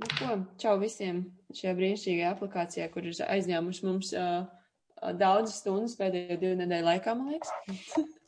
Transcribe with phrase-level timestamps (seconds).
[0.00, 4.46] Nu, ko, čau visiem šajā brīnišķīgajā aplikācijā, kur ir aizņēmuši mums uh,
[5.20, 7.50] daudzas stundas pēdējo divu nedēļu laikā, man liekas.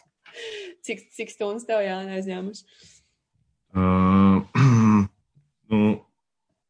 [0.84, 2.66] cik, cik stundas tev jāna aizņēmuši?
[3.72, 4.44] Uh,
[5.72, 5.80] nu,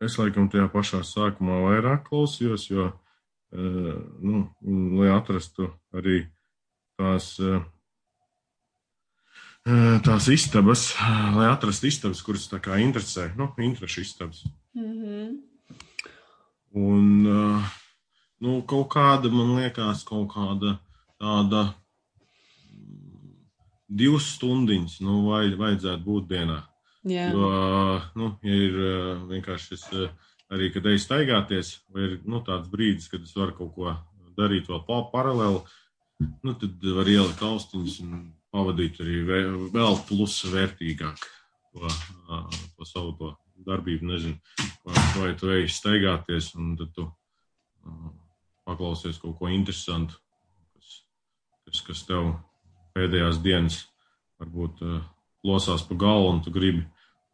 [0.06, 3.92] es laikam tajā pašā sākumā vairāk klausījos, jo, uh,
[4.22, 4.46] nu,
[5.02, 6.28] lai atrastu arī
[6.94, 7.34] tās.
[7.42, 7.66] Uh,
[10.06, 10.92] tās istabas,
[11.34, 14.46] lai atrastu istabas, kuras tā kā interesē, nu, interešu istabas.
[14.74, 15.40] -hmm.
[16.72, 17.06] Un
[18.42, 20.78] nu, kaut kāda, man liekas, kaut kāda
[21.20, 21.62] tāda
[22.72, 23.34] mm,
[23.88, 26.60] divas stundiņas, nu, vai, vajadzētu būt dienā.
[27.04, 27.28] Jā.
[27.34, 27.50] Jo,
[28.18, 28.80] nu, ja ir
[29.30, 29.84] vienkārši šis,
[30.54, 33.94] arī, kad ej staigāties, vai ir, nu, tāds brīdis, kad es varu kaut ko
[34.38, 35.60] darīt vēl paralēli,
[36.46, 39.22] nu, tad var ielikt austiņas un pavadīt arī
[39.74, 41.18] vēl plusa vērtīgāk
[41.72, 41.88] to,
[42.76, 43.32] to savu to
[43.66, 44.08] darbību.
[44.10, 44.38] Nezinu,
[45.18, 47.08] vai, tu ej staigāties un tad tu
[48.66, 50.18] paklausies kaut ko interesantu,
[50.74, 50.98] kas,
[51.66, 52.34] kas, kas tev
[52.96, 53.82] pēdējās dienas
[54.42, 54.82] varbūt
[55.42, 56.84] plosās pa galvu un tu gribi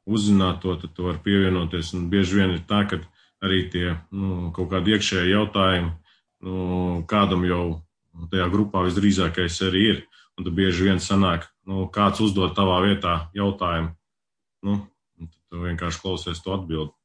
[0.08, 1.92] uzzināt to, tad tu vari pievienoties.
[1.96, 3.00] Un bieži vien ir tā, ka
[3.44, 5.90] arī tie nu, kaut kādi iekšēji jautājumi,
[6.46, 6.56] nu,
[7.10, 7.64] kādam jau
[8.32, 10.04] tajā grupā visdrīzākais arī ir.
[10.38, 13.90] Un tad bieži vien sanāk, nu, kāds uzdod tavā vietā jautājumu.
[14.62, 14.76] Nu,
[15.48, 16.97] tu vienkārši klausies to atbildi.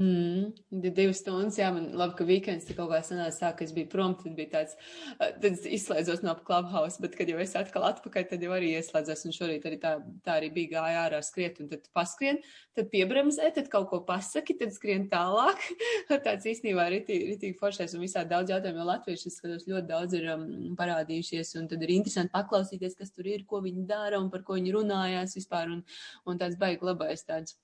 [0.00, 0.54] Mm,
[0.96, 4.14] divas stundas, jā, man labi, ka weekends kaut kā sanāca tā, ka es biju prom,
[4.16, 4.76] tad bija tāds,
[5.20, 9.34] tad izslēdzos no clubhouse, bet, kad jau es atkal atpakaļ, tad jau arī ieslēdzos, un
[9.36, 9.90] šorīt arī tā,
[10.24, 12.40] tā arī bija gāja ārā skriet, un tad paskrien,
[12.72, 15.60] tad piebremzē, tad kaut ko pasaki, tad skrien tālāk.
[16.26, 20.16] tāds īstenībā ritīgi, ritīgi foršais, un visā daudz jautājumu, jo latvieši, es skatos, ļoti daudz
[20.16, 20.46] ir um,
[20.78, 24.56] parādījušies, un tad ir interesanti paklausīties, kas tur ir, ko viņi dara, un par ko
[24.56, 25.84] viņi runājās vispār, un,
[26.24, 27.60] un tāds baigi labais tāds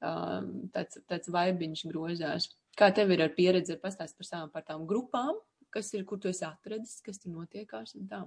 [0.00, 2.48] tāds, tāds vaibiņš grozās.
[2.78, 5.38] Kā tev ir ar pieredzi, pastāst par savām par tām grupām,
[5.74, 8.22] kas ir, kur tu esi atradis, kas tur notiekās un tā?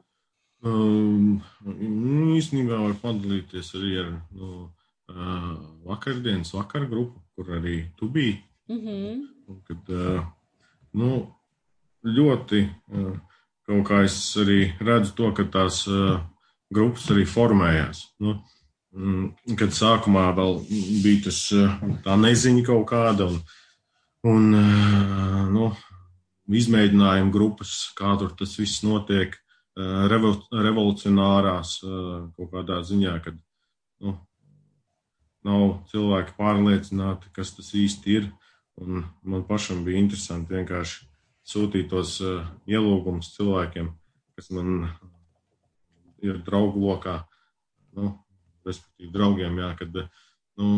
[0.62, 4.68] Um, nu, īstenībā var padalīties arī ar nu,
[5.10, 5.56] uh,
[5.88, 8.44] vakardienas vakar grupu, kur arī tu biji.
[8.70, 9.22] Mm -hmm.
[9.48, 10.26] Un, kad, uh,
[10.94, 11.36] nu,
[12.04, 13.18] ļoti uh,
[13.66, 16.20] kaut kā es arī redzu to, ka tās uh,
[16.70, 18.06] grupas arī formējās.
[18.20, 18.61] Nu, Mm,
[18.92, 20.58] kad sākumā vēl
[21.04, 23.40] bija tas, eh, tā neziņa kaut kāda, un,
[24.28, 25.70] un eh, nu,
[26.52, 29.38] izmēģinājuma grupas, kā tur tas viss notiek,
[29.78, 31.78] eh, revolucionārās
[32.36, 33.38] kaut kādā ziņā, kad
[34.04, 34.18] nu,
[35.48, 38.32] nav cilvēki pārliecināti, kas tas īsti ir.
[38.82, 41.06] Un man pašam bija interesanti vienkārši
[41.46, 42.16] sūtīt tos
[42.70, 43.90] ielūgumus cilvēkiem,
[44.38, 44.88] kas man
[46.24, 47.18] ir draugu lokā.
[47.98, 48.14] Nu,
[48.68, 50.02] respektīvi draugiem, jā, kad,
[50.60, 50.72] nu,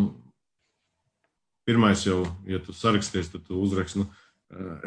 [1.68, 4.10] pirmais jau, ja tu saraksties, tad tu uzraksti, nu,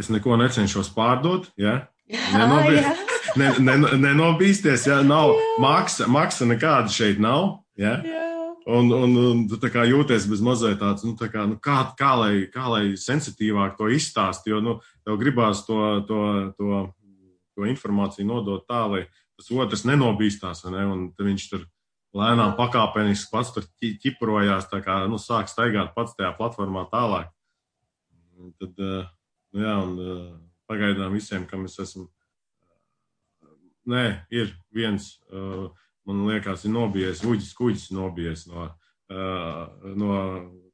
[0.00, 1.78] es neko necenšos pārdot, jā,
[2.36, 5.56] nenobīsties, ne, ne, nenobīsties, jā, nav, jā.
[5.62, 7.98] maksa, maksa nekāda šeit nav, jā.
[8.04, 8.22] jā.
[8.66, 11.84] Un, un, un tu tā kā jūties bez mazliet tāds, nu, tā kā, nu, kā,
[11.94, 16.18] kā, lai, kā lai sensitīvāk to izstāst, jo, nu, tev gribās to, to,
[16.58, 16.80] to,
[17.54, 19.04] to informāciju nodot tā, lai
[19.36, 21.62] tas otrs nenobīstās, ne, un viņš tur
[22.16, 27.32] lēnām pakāpeniski pats tur ķiprojās, tā kā nu, sāk staigāt pats tajā platformā tālāk.
[28.60, 29.09] Tad, eh,
[29.54, 30.22] nu, jā, un eh,
[30.71, 32.09] pagaidām visiem, kam es esmu.
[33.87, 34.04] Nē,
[34.34, 35.66] ir viens, eh,
[36.09, 38.69] man liekas, ir nobijies, Uģis Kuģis nobijies no,
[39.09, 40.16] no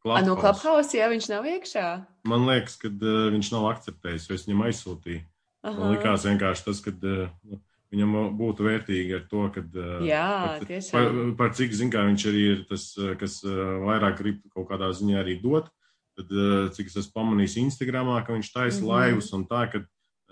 [0.02, 0.26] Clubhouse.
[0.26, 1.88] No Clubhouse, ja viņš nav iekšā?
[2.28, 5.22] Man liekas, ka viņš nav akceptējis, jo es viņam aizsūtīju.
[5.62, 5.76] Aha.
[5.78, 6.92] Man likās vienkārši tas, ka.
[7.00, 7.60] Nu,
[7.92, 9.62] viņam būtu vērtīgi ar to, ka
[10.06, 10.26] Jā,
[10.62, 12.88] par, par, par cik zin, kā viņš arī ir tas,
[13.20, 15.70] kas vairāk grib kaut kādā ziņā arī dot.
[16.16, 16.32] Tad,
[16.76, 18.90] cik es esmu pamanījis Instagramā, ka viņš taisa mm -hmm.
[18.92, 19.80] laivus un tā, ka,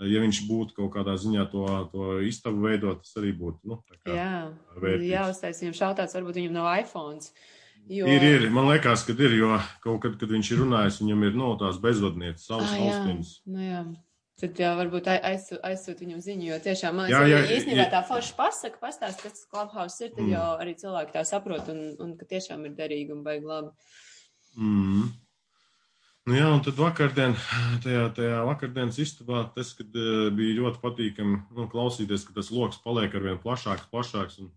[0.05, 3.97] ja viņš būtu kaut kādā ziņā to, to istabu veidot, tas arī būtu, nu, tā
[3.97, 4.35] kā Jā,
[4.77, 5.09] vērtīgs.
[5.09, 7.21] Jā, uztais viņam šautāts, varbūt viņam nav iPhone.
[7.89, 8.07] Jo...
[8.07, 11.35] Ir, ir, man liekas, ka ir, jo kaut kad, kad viņš ir runājis, viņam ir,
[11.41, 13.33] no, tās bezvadnieces, savas ah, austiņas.
[13.49, 13.81] Nu, jā.
[14.41, 18.37] Tad jau varbūt aizsūt, aizsūt viņam ziņu, jo tiešām man liekas, ja īstenībā tā forša
[18.39, 20.31] pasaka, pastāst, kas Clubhouse ir, tad mm.
[20.33, 23.75] jau arī cilvēki tā saprot un, un ka tiešām ir derīgi un baigi labi.
[24.57, 25.11] Mm.
[26.29, 27.35] Nu jā, un tad vakardien,
[27.85, 32.81] tajā, tajā vakardienas istabā, tas, kad uh, bija ļoti patīkami nu, klausīties, ka tas lokus
[32.85, 34.53] paliek ar vien plašāks, plašāks, un,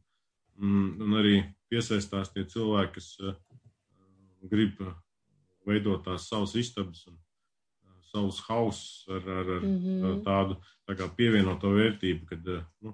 [0.59, 1.35] mm, un arī
[1.71, 3.35] piesaistās tie cilvēki, kas uh,
[4.51, 4.79] grib
[5.67, 7.05] veidot tās savas istabas.
[7.09, 7.19] Un,
[8.13, 10.19] savus hausus ar, ar, ar, mm -hmm.
[10.25, 10.57] tādu
[10.87, 12.93] tā kā pievienoto vērtību, kad eh, nu,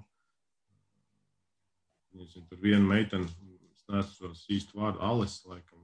[2.19, 3.27] nezinu, tur viena meitene,
[3.71, 5.83] es nesaprotu īstu vārdu, Alis, laikam,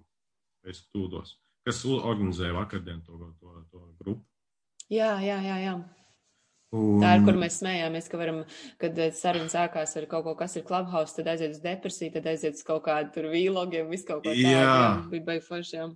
[0.63, 1.35] es tūdos,
[1.65, 4.25] kas organizē vakardien to, to, to grupu.
[4.89, 5.57] Jā, jā, jā.
[5.63, 5.75] jā.
[6.75, 6.99] Un...
[7.01, 8.41] Tā ir, kur mēs smējāmies, ka varam,
[8.81, 12.27] kad eh, saruna sākās ar kaut ko, kas ir Clubhouse, tad aiziet uz depresiju, tad
[12.27, 14.41] aiziet uz kaut kādu tur vīlogiem, visu kaut ko tādu.
[14.41, 15.95] Jā, bija baigi foršām.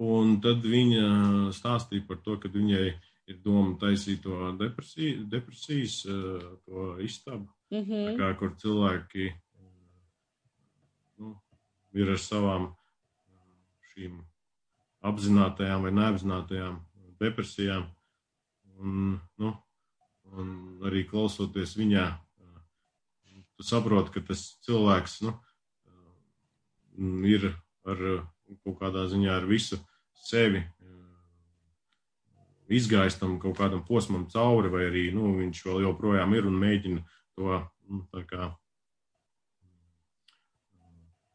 [0.00, 2.86] Un tad viņa stāstīja par to, ka viņai
[3.28, 8.16] ir doma taisīt to depresiju, depresijas, eh, to istabu, mm -hmm.
[8.18, 9.32] kā, kur cilvēki
[11.18, 11.40] nu,
[11.92, 12.74] ir ar savām
[13.92, 14.24] šīm
[15.02, 16.80] apzinātajām vai neapzinātajām
[17.20, 17.86] depresijām.
[18.78, 19.52] Un, nu,
[20.24, 20.48] un
[20.82, 22.18] arī klausoties viņā,
[23.56, 25.34] tu saproti, ka tas cilvēks nu,
[27.24, 27.52] ir
[27.84, 28.31] ar
[28.64, 29.78] kaut kādā ziņā ar visu
[30.22, 30.62] sevi
[32.72, 37.02] izgājis tam kaut kādam posmam cauri, vai arī nu, viņš vēl joprojām ir un mēģina
[37.36, 37.58] to
[37.90, 38.48] nu, kā,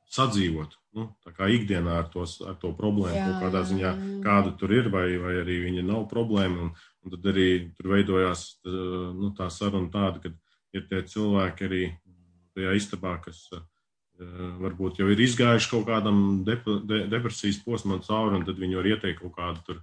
[0.10, 0.74] sadzīvot.
[0.98, 3.92] Nu, tā kā ikdienā ar, tos, ar to problēmu jā, kādā ziņā,
[4.24, 6.70] kāda tur ir, vai, vai arī viņa nav problēma.
[6.70, 6.72] Un,
[7.08, 10.32] Un tad arī tur veidojās nu, tā saruna tāda, ka
[10.76, 11.84] ir tie cilvēki arī
[12.58, 13.46] tajā istabā, kas
[14.18, 18.90] varbūt jau ir izgājuši kaut kādam dep de depresijas posmam cauri, un tad viņi var
[18.94, 19.82] ieteikt kaut kādu tur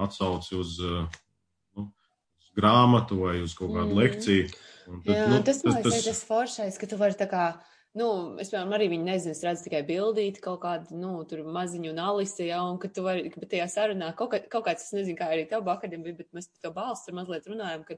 [0.00, 3.98] atsauci uz, nu, uz grāmatu vai uz kaut kādu mm.
[4.00, 4.46] lekciju.
[4.50, 6.06] Tad, Jā, nu, tas, man liekas, tas, tas...
[6.08, 7.50] tas foršais, ka tu vari tā kā
[7.98, 8.06] Nu,
[8.38, 11.96] es, piemēram, arī viņu nezinu, es redzu tikai bildīti kaut kādu, nu, tur maziņu un
[11.98, 15.18] alisi, ja, un ka tu vari, ka tajā sarunā kaut, kā, kaut kāds, es nezinu,
[15.18, 17.96] kā arī tev bakardiem bija, bet mēs par to balstu tur mazliet runājam, ka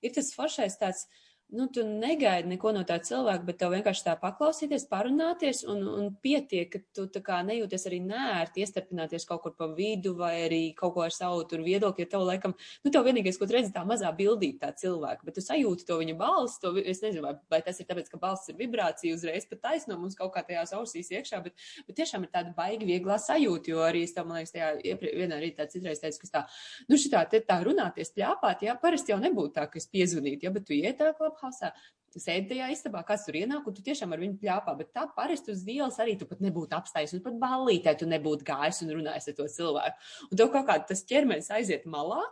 [0.00, 4.04] ir tas foršais tāds, uh, nu, tu negaidi neko no tā cilvēka, bet tev vienkārši
[4.08, 9.44] tā paklausīties, parunāties, un, un pietiek, ka tu tā kā nejūties arī nērti iestarpināties kaut
[9.44, 12.92] kur pa vidu vai arī kaut ko ar savu tur viedokli, jo tev laikam, nu,
[12.94, 16.16] tev vienīgais, ko tu redzi, tā mazā bildīt tā cilvēka, bet tu sajūti to viņa
[16.18, 19.62] balsi, to, es nezinu, vai, vai tas ir tāpēc, ka balss ir vibrācija uzreiz pat
[19.68, 23.74] taisno mums kaut kā tajās ausīs iekšā, bet, bet tiešām ir tāda baigi vieglā sajūta,
[23.74, 26.44] jo arī es tev, man liekas, tajā ieprie, vienā rītā citreiz teicu, ka tā,
[26.90, 30.52] nu, šitā te tā runāties, pļāpāt, jā, parasti jau nebūtu tā, ka es piezvanītu, jā,
[30.54, 31.12] bet tu iet tā
[31.44, 31.72] klubhausā,
[32.14, 34.76] sēdi tajā istabā, kas tur ienāk, un tu tiešām ar viņu pļāpā.
[34.78, 38.46] Bet tā parasti uz ielas arī tu pat nebūtu apstājies, un pat ballītē tu nebūtu
[38.46, 40.08] gājis un runājis ar to cilvēku.
[40.30, 42.22] Un tev kaut kā tas ķermenis aiziet malā.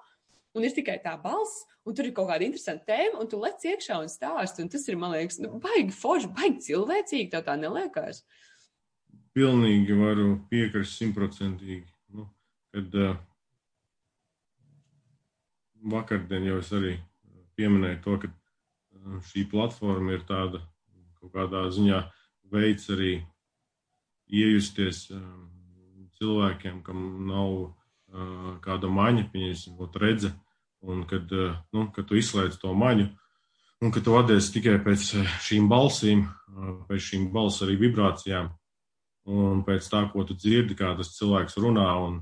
[0.52, 3.62] Un ir tikai tā balss, un tur ir kaut kāda interesanta tēma, un tu lec
[3.64, 4.60] iekšā un stāst.
[4.60, 7.30] Un tas ir, man liekas, nu, baigi forši, baigi cilvēcīgi.
[7.32, 8.20] Tev tā neliekas.
[9.32, 11.88] Pilnīgi varu piekrist simtprocentīgi.
[12.12, 12.28] Nu,
[12.76, 13.16] kad uh,
[15.96, 16.98] vakardien jau es arī
[17.56, 18.30] pieminēju to, ka
[19.30, 20.62] šī platforma ir tāda
[21.20, 22.02] kaut kādā ziņā
[22.52, 23.14] veids arī
[24.32, 25.06] iejusties
[26.18, 27.74] cilvēkiem, kam nav
[28.64, 30.32] kāda maņa, pieņemsim, redze,
[30.82, 31.30] un kad,
[31.72, 33.08] nu, kad tu izslēdz to maņu,
[33.82, 35.08] un ka tu vadies tikai pēc
[35.46, 36.26] šīm balsīm,
[36.88, 38.50] pēc šīm balss arī vibrācijām,
[39.32, 42.20] un pēc tā, ko tu dzirdi, kā tas cilvēks runā, un,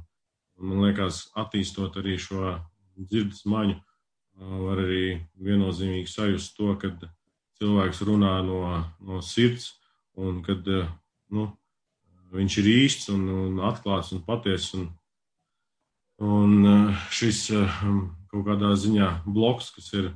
[0.61, 2.59] un man liekas, attīstot arī šo
[2.97, 3.81] dzirdes maņu,
[4.41, 7.03] var arī viennozīmīgi sajust to, kad
[7.61, 8.63] cilvēks runā no,
[9.05, 9.75] no sirds
[10.17, 11.47] un kad nu,
[12.33, 14.73] viņš ir īsts un, un atklāts un patiess.
[14.79, 14.89] Un,
[16.25, 17.47] un šis
[18.31, 20.11] kaut kādā ziņā bloks, kas ir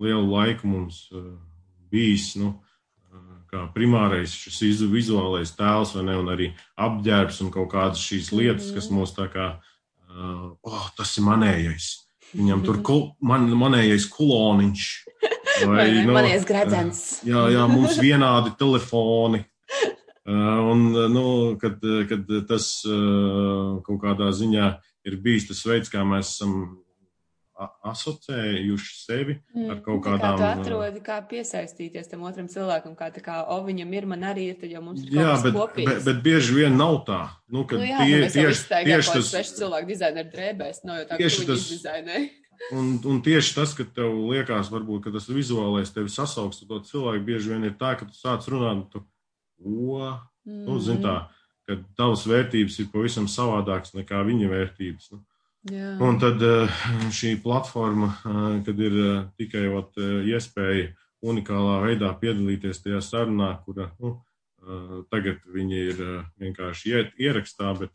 [0.00, 1.06] lielu laiku mums
[1.90, 2.54] bijis, nu,
[3.50, 8.70] kā primārais šis vizuālais tēls, vai ne, un arī apģērbs un kaut kādas šīs lietas,
[8.76, 9.69] kas mūs tā kā uh,
[10.16, 11.90] oh, tas ir manējais.
[12.30, 14.88] Viņam tur kul, man, manējais kuloniņš.
[15.70, 17.00] Vai, nu, manējais gredzens.
[17.26, 19.42] Jā, jā, mums vienādi telefoni.
[20.30, 21.24] Uh, un, nu,
[21.60, 24.68] kad, kad tas uh, kaut kādā ziņā
[25.08, 26.54] ir bijis tas veids, kā mēs esam
[27.90, 30.22] asociējuši sevi mm, ar kaut kādām.
[30.22, 34.26] Kā tu atrodi, kā piesaistīties tam otram cilvēkam, kā tā kā, o, viņam ir, man
[34.30, 35.90] arī ir, tad jau mums ir jā, bet, kopīgs.
[35.90, 37.22] bet, bet bieži vien nav tā.
[37.52, 39.32] Nu, nu jā, tie, nu, tieši, tieši tas.
[39.32, 42.20] Sveši cilvēku dizaineru drēbēs, nav jau tā, tu tas, dizainē.
[42.76, 46.80] Un, un tieši tas, ka tev liekas, varbūt, ka tas vizuālais tevi sasauks ar to
[46.90, 49.00] cilvēku, bieži vien ir tā, ka tu sāc runāt, tu,
[49.64, 50.10] o,
[50.44, 50.66] mm.
[50.66, 51.14] nu, zin tā,
[51.64, 55.08] ka tavas vērtības ir pavisam savādākas nekā viņa vērtības.
[55.14, 55.22] Nu.
[55.68, 55.90] Jā.
[56.00, 56.72] Un tad eh,
[57.12, 60.88] šī platforma, eh, kad ir eh, tikai ot, iespēja
[61.20, 64.16] unikālā veidā piedalīties tajā sarunā, kura nu,
[65.12, 66.00] tagad viņi ir
[66.40, 67.92] vienkārši ierakstā, bet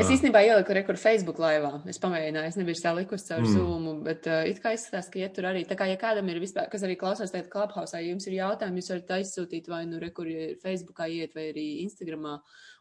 [0.00, 1.70] Es īstenībā ieliku rekordu Facebook laivā.
[1.90, 3.50] Es pamēģināju, es nebiju tā likusi caur mm.
[3.52, 5.66] Zoom, bet uh, it kā izskatās, ka iet tur arī.
[5.68, 8.80] Tā kā, ja kādam ir vispār, kas arī klausās tagad Clubhouse, ja jums ir jautājumi,
[8.80, 12.38] jūs varat aizsūtīt vai nu rekordu Facebookā iet vai arī Instagramā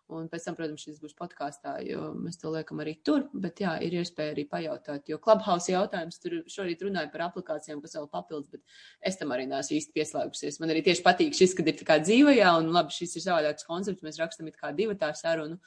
[0.10, 3.28] Un pēc tam, protams, šis būs podkāstā, jo mēs to liekam arī tur.
[3.34, 7.94] Bet, jā, ir iespēja arī pajautāt, jo Clubhouse jautājums tur šorīt runāja par aplikācijām, kas
[7.94, 8.64] vēl papildus, bet
[9.06, 10.60] es tam arī neesmu īsti pieslēgusies.
[10.64, 13.70] Man arī tieši patīk šis, kad ir tā kā dzīvajā, un labi, šis ir savādāks
[13.70, 15.60] koncepts, mēs rakstam it kā divu tā sarunu,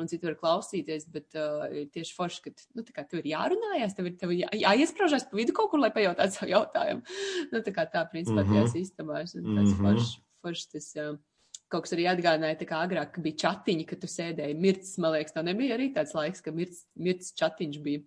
[0.00, 4.16] un citu var klausīties, bet uh, tieši forši, ka, nu, tev ir jārunājās, tev ir,
[4.16, 7.04] tev ir jā, jāiesprāžās pa vidu kaut kur, lai pajautātu savu jautājumu.
[7.52, 8.54] Nu, tā kā tā, principā, Mhm.
[8.54, 9.82] tajās istabās, un tas Mhm.
[9.84, 10.96] forši, forši tas.
[10.96, 11.18] Uh,
[11.70, 15.36] Kaut kas arī atgādināja, tā kā agrāk bija chatiņi, kad tu sēdēji mirts, man liekas,
[15.36, 18.02] tā nebija arī tāds laiks, ka mirts, mirts chatiņš bija.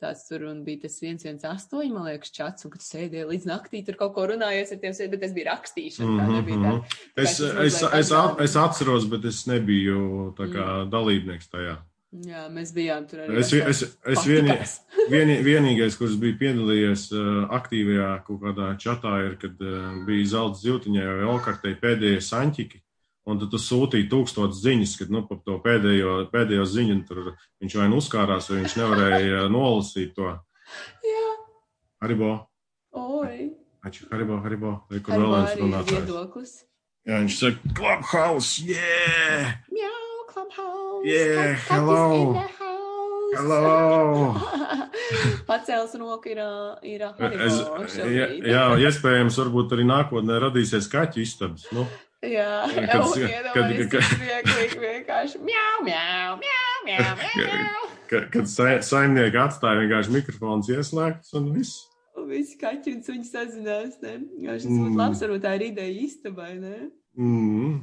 [0.00, 3.96] Tāds tur un bija tas 118, man liekas, chats, un kad sēdēji līdz naktī, tur
[4.00, 6.70] kaut ko runājies ar tiem, sēd- bet tas bija rakstīšana, tā nebija tā.
[6.72, 6.84] Mhm,
[7.16, 11.76] Es, tas es, mazliet es, at- es atceros, bet es nebiju tā kā dalībnieks tajā.
[12.26, 13.36] Jā, mēs bijām tur arī.
[13.38, 13.82] Es, es,
[14.16, 14.56] es vieni,
[15.12, 20.58] vieni, vienīgais, kurš bija piedalījies uh, aktīvajā kaut kādā čatā, ir, kad uh, bija zelta
[20.64, 22.80] ziltiņai vai okartei pēdējie saņķiki.
[23.30, 27.20] Un tad tu sūtīji tūkstotis ziņas, kad nu, par to pēdējo, pēdējo ziņu tur
[27.62, 30.32] viņš vai nu uzkārās, vai viņš nevarēja uh, nolasīt to.
[31.06, 31.28] Jā,
[32.02, 32.32] Haribo,
[32.98, 33.52] oi.
[33.86, 36.56] Aču, Haribo, Haribo, vai kur vēl viens runātājs.
[37.08, 39.54] Jā, viņš saka, Clubhouse, yeah!
[39.72, 41.06] Mjau, clubhouse.
[41.08, 42.42] Yeah, katis hello.
[43.30, 44.34] Hello!
[45.48, 46.42] Pacēls roku ir,
[46.90, 47.10] ir ā,
[47.46, 51.68] Es, Haribo jā, jā, iespējams, varbūt arī nākotnē radīsies kaķu istabas.
[51.74, 51.86] Nu,
[52.20, 57.86] Jā, Kad- kad- kad- vieglīgi vienkārši mjau, mjau, mjau, mjau, mjau.
[58.10, 61.86] ka, kad sa, saimnieki atstāja vienkārši mikrofons ieslēgts un viss.
[62.20, 64.18] Un visi kaķi un suņi sazinās, ne?
[64.44, 64.82] Jā, šis Mm.
[64.90, 66.90] būtu labs, varbūt tā ir ideja istabai, ne?
[67.16, 67.78] Mm.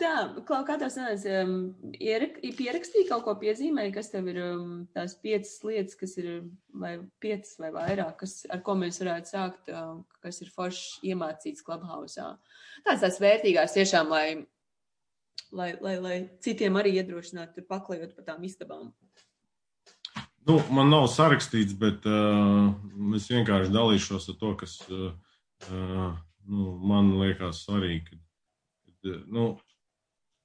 [0.00, 0.12] Tā,
[0.48, 5.14] Klau, kā tev sanāca, um, ierak- pierakstīji kaut ko piezīmēji, kas tev ir um, tās
[5.22, 6.42] piecas lietas, kas ir,
[6.74, 11.64] vai piecas vai vairāk, kas, ar ko mēs varētu sākt, um, kas ir forši iemācīts
[11.66, 12.32] klubhausā.
[12.86, 14.46] Tāds tās vērtīgās tiešām, lai,
[15.52, 18.92] lai, lai, lai citiem arī iedrošinātu tur paklajot pa tām istabām.
[20.46, 22.70] Nu, man nav sarakstīts, bet uh,
[23.18, 25.10] es vienkārši dalīšos ar to, kas uh,
[25.70, 26.12] uh,
[26.46, 28.20] nu, man liekas svarīgi.
[29.32, 29.48] Nu,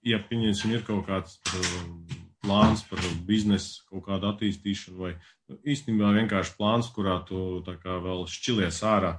[0.06, 5.14] ja pieņemsim, ir kaut kāds uh, plāns par biznesu, kaut kādu attīstīšanu, vai
[5.50, 9.16] nu, īstenībā vienkārši plāns, kurā tu kā vēl šķilies ārā,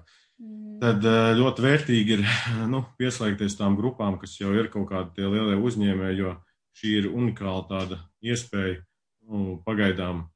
[0.83, 2.25] tad uh, ļoti vērtīgi ir
[2.73, 6.37] nu, pieslēgties tām grupām, kas jau ir kaut kādi tie lielie uzņēmēji, jo
[6.79, 8.81] šī ir unikāla tāda iespēja
[9.29, 10.27] nu, pagaidām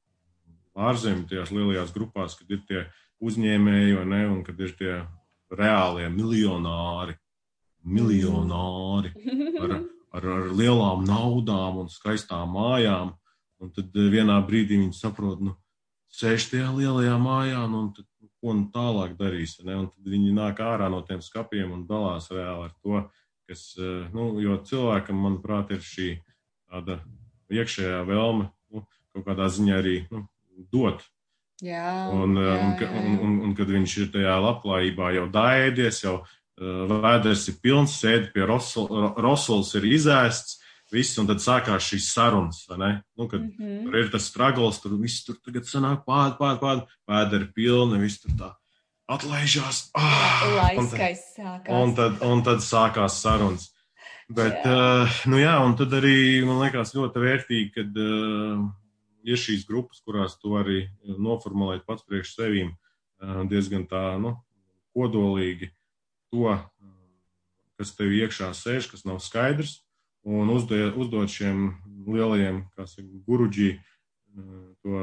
[0.76, 2.82] ārzemju tajās lielajās grupās, kad ir tie
[3.24, 4.96] uzņēmēji ne, un kad ir tie
[5.56, 7.16] reālie miljonāri,
[7.86, 9.12] miljonāri
[9.62, 9.76] ar,
[10.16, 13.14] ar, ar lielām naudām un skaistām mājām.
[13.62, 15.54] Un tad eh, vienā brīdī viņi saprot, nu,
[16.12, 18.08] sēž tajā lielajā mājā, nu, un tad,
[18.42, 19.56] ko nu tālāk darīs.
[19.64, 19.78] Ne?
[19.80, 23.02] Un tad viņi nāk ārā no tiem skapiem un dalās reāli ar to,
[23.48, 26.12] kas, eh, nu, jo cilvēkam, manuprāt, ir šī
[26.66, 27.00] tāda
[27.54, 30.26] iekšējā vēlme, nu, kaut kādā ziņā arī nu,
[30.72, 31.06] dot
[31.64, 36.02] Jā, Un, jā, un, jā, un, un, un kad viņš ir tajā labklājībā jau daidies,
[36.04, 36.18] jau
[36.56, 40.60] vēders ir pilns, sēdi pie rosolas, ir izēsts,
[40.92, 42.64] viss, un tad sākās šīs sarunas?
[42.70, 43.84] Nu, kad Mm -hmm.
[43.84, 48.22] tur ir tas struggles, tur viss tur tagad sanāk pār, pār, pār, vēderi pilni, viss
[48.22, 48.54] tur tā
[49.06, 49.90] atlaižās.
[49.94, 53.70] Ah, un, tad, un, tad, un tad sākās sarunas.
[54.26, 54.72] Bet, Jā.
[55.06, 58.64] uh, nu jā, un tad arī man liekas ļoti vērtīgi, kad uh,
[59.22, 64.34] ir šīs grupas, kurās tu vari noformulēt pats priekš sevīm uh, diezgan tā, nu,
[64.96, 65.70] kodolīgi
[66.36, 66.58] to,
[67.76, 69.78] kas tev iekšā sēž, kas nav skaidrs,
[70.26, 71.74] un uzdot šiem
[72.06, 73.76] lielajiem, kā saka, guruģī
[74.82, 75.02] to,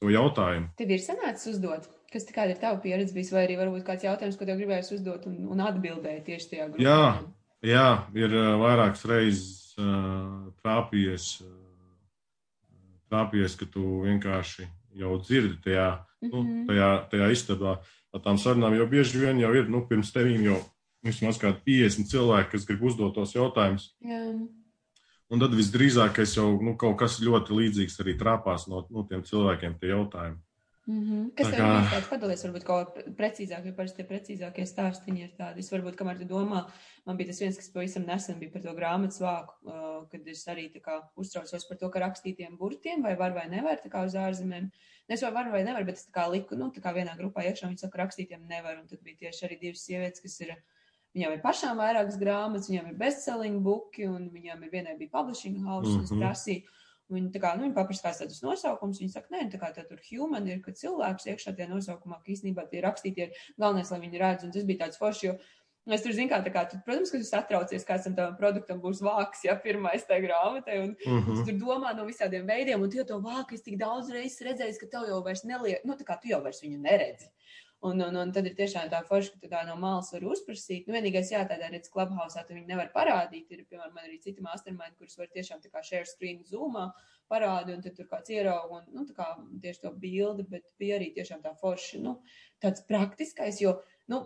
[0.00, 0.70] to jautājumu.
[0.78, 4.36] Tev ir sanācis uzdot, kas kāda ir tava pieredze bijis, vai arī varbūt kāds jautājums,
[4.38, 6.84] ko tev gribējās uzdot un, un atbildēt tieši tajā grupā?
[6.84, 7.00] Jā.
[7.64, 11.52] Jā, ir vairākas reizes uh, trāpījies, uh,
[13.08, 14.66] trāpījies, ka tu vienkārši
[15.00, 15.88] jau dzirdi tajā,
[16.28, 16.66] nu, Mhm.
[16.68, 17.78] tajā, tajā istabā
[18.14, 20.60] ar tām sarunām, jo bieži vien jau ir, nu, pirms tevīm jau
[21.04, 23.90] vismaz kādi 50 cilvēki, kas grib uzdot tos jautājumus.
[25.32, 29.78] Un tad visdrīzākais jau nu, kaut kas ļoti līdzīgs arī trāpās no, no tiem cilvēkiem,
[29.80, 30.40] tie jautājumi.
[30.86, 31.30] Mm -hmm.
[31.34, 35.30] Kas tev ir tāds padalies, varbūt kaut kā precīzāk, jo parasti tie precīzākie stāstiņi ir
[35.38, 35.64] tādi.
[35.64, 36.60] Es varbūt, kamēr tu domā,
[37.06, 40.44] man bija tas viens, kas pavisam nesen bija par to grāmatu svāku, uh, kad es
[40.48, 44.04] arī tā kā uztraucos par to, ka rakstītiem burtiem vai var vai nevar, tā kā
[44.04, 44.70] uz ārzemēm.
[45.08, 47.48] Es vai varu vai nevaru, bet es tā kā liku, nu, tā kā vienā grupā
[47.48, 50.54] iekšā viņi saka, rakstītiem nevar, un tad bija tieši arī divas sievietes, kas ir,
[51.14, 55.60] viņām ir pašām vairākas grāmatas, viņām ir bestselling buki, un viņām ir vienai bija publishing
[55.64, 56.20] house, un es Mhm.
[56.22, 56.62] prasīju,
[57.12, 58.98] Viņi, tā kā, nu, viņi paprasa, kāds tādus nosaukums.
[58.98, 62.32] Viņi saka, nē, tā kā tā tur human ir, ka cilvēks iekšā tajā nosaukumā, ka
[62.32, 64.44] īstenībā tie rakstītie ir galvenais, lai viņi redz.
[64.44, 65.38] Un tas bija tāds foršs, jo
[65.86, 69.42] Es tur zinu, kā, kā tu, protams, ka tu satraucies, kāds tam produktam būs vāks,
[69.44, 71.44] ja pirmais tajā grāmatā, un uh -huh.
[71.44, 74.40] tu tur domā no visādiem veidiem, un tu jau to vāku es tik daudz reizes
[74.40, 77.28] redzēju, ka tev jau vairs neliek, nu, tā kā tu jau vairs viņu neredzi.
[77.84, 80.86] Un, un, un tad ir tiešām tā forša, ka tu tā no malas vari uzprasīt.
[80.88, 83.50] Nu, vienīgais, jā, tādā redz klubhausā, tu viņu nevar parādīt.
[83.52, 86.86] Ir, piemēram, man arī citi mastermind, kurus var tiešām tā kā share screen zoomā
[87.28, 89.26] parādi, un tad tur kāds ierauga, un, nu, tā kā
[89.60, 92.16] tieši to bildi, bet bija arī tiešām tā forša, nu,
[92.64, 93.76] tāds praktiskais, jo,
[94.12, 94.22] nu,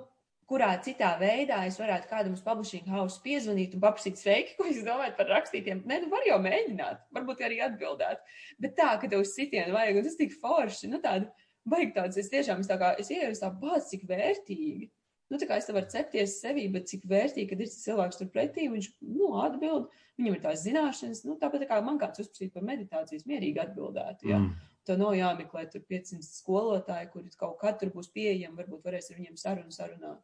[0.49, 4.87] kurā citā veidā es varētu kādam uz publishing house piezvanīt un paprasīt, sveiki, ko jūs
[4.87, 5.83] domājat par rakstītiem.
[5.88, 8.23] Nē, nu var jau mēģināt, varbūt arī atbildēt.
[8.62, 11.29] Bet tā, ka tev uz sitienu vajag, un tas tik forši, nu tādu,
[11.70, 14.88] vajag tāds, es tiešām, es tā kā, es ieeju uz tā bāzi, cik vērtīgi.
[15.28, 18.30] Nu, tā kā es te varu cepties sevī, bet cik vērtīgi, kad ir cilvēks tur
[18.32, 22.54] pretī, viņš, nu, atbild, viņam ir tās zināšanas, nu, tāpat tā kā man kāds uzprasīt
[22.54, 24.40] par meditācijas, mierīgi atbildētu, jā.
[24.40, 24.56] Mm.
[24.88, 29.18] Tev nav jāmeklē tur 500 skolotāji, kuri kaut kad tur būs pieejami, varbūt varēs ar
[29.18, 30.22] viņiem sarunu sarunāt.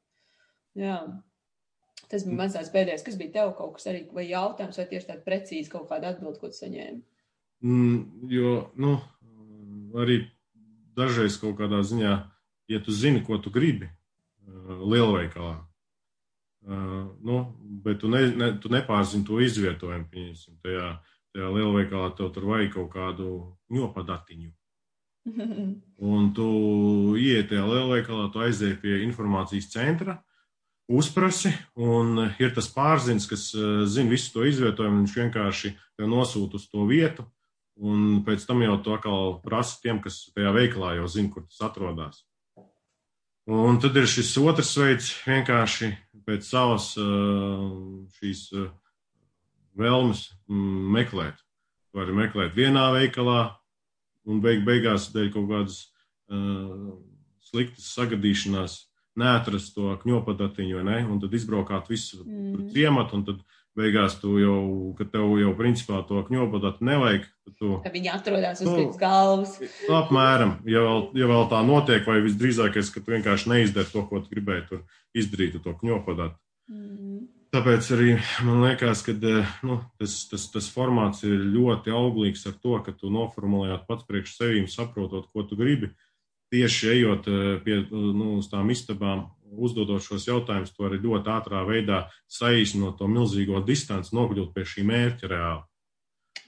[0.80, 1.02] Jā.
[2.08, 5.24] Tas bija mans pēdējais, kas bija tev kaut kas arī, vai jautājums, vai tieši tāda
[5.26, 7.02] precīzi kaut kāda atbilde, ko tu saņēmi?
[7.64, 8.00] Mm,
[8.32, 8.96] jo, nu,
[10.00, 10.22] arī
[10.96, 12.14] dažreiz kaut kādā ziņā,
[12.70, 17.38] ja tu zini, ko tu gribi uh, lielveikalā, uh, nu,
[17.84, 20.90] bet tu, ne, ne, tu nepārzini to izvietojumu, pieņemsim, tajā,
[21.34, 23.30] tajā lielveikalā tev tur vajag kaut kādu
[23.74, 24.52] ņopadatiņu.
[26.14, 26.46] Un tu
[27.16, 30.34] ieiet tajā lielveikalā, tu aizēji pie informācijas centra, uh,
[30.88, 35.02] uzprasi, un ir tas pārziņš, kas eh, zina visu to izvietojumu.
[35.02, 35.74] Viņš vienkārši
[36.04, 37.26] nosūta uz to vietu,
[37.76, 41.62] un pēc tam jau to atkal prasa tiem, kas tajā veikalā jau zina, kur tas
[41.70, 42.22] atrodas.
[43.50, 45.90] Un tad ir šis otrs veids, vienkārši
[46.24, 47.66] pēc savas eh,
[48.16, 48.70] šīs eh,
[49.76, 51.42] vēlmes mm, meklēt.
[51.94, 53.42] Var meklēt vienā veikalā,
[54.26, 55.76] un beig beigās dēļ kaut kādas
[56.32, 56.96] uh,
[57.44, 58.74] sliktas sagadīšanās
[59.20, 60.96] neatrast to kņopadatiņu, ne?
[61.06, 62.72] un tad izbraukāt visu mm.
[62.74, 63.44] ciematu, un tad
[63.78, 64.60] beigās tu jau,
[64.98, 67.26] kad tev jau principā to kņopadatu nevajag,
[67.58, 67.74] tu.
[67.84, 69.56] Ka viņi atrodas uz nu, galvas.
[69.90, 74.22] Apmēram, ja vēl, ja vēl tā notiek, vai visdrīzākais, ka tu vienkārši neizdari to, ko
[74.22, 74.84] tu gribēji tur
[75.16, 76.38] izdarīt, to kņopadatu.
[76.70, 77.04] Mm.
[77.54, 82.80] Tāpēc arī man liekas, ka nu, tas, tas, tas formāts ir ļoti auglīgs ar to,
[82.82, 85.92] ka tu noformulējot pats priekš sevīm, saprotot, ko tu gribi.
[86.54, 92.04] Tieši ejot eh, pie nu, tām istabām, uzdodot šos jautājumus, to arī ļoti ātrā veidā
[92.30, 95.64] saīsinot to milzīgo distanci, nokļūt pie šī mērķa reāli.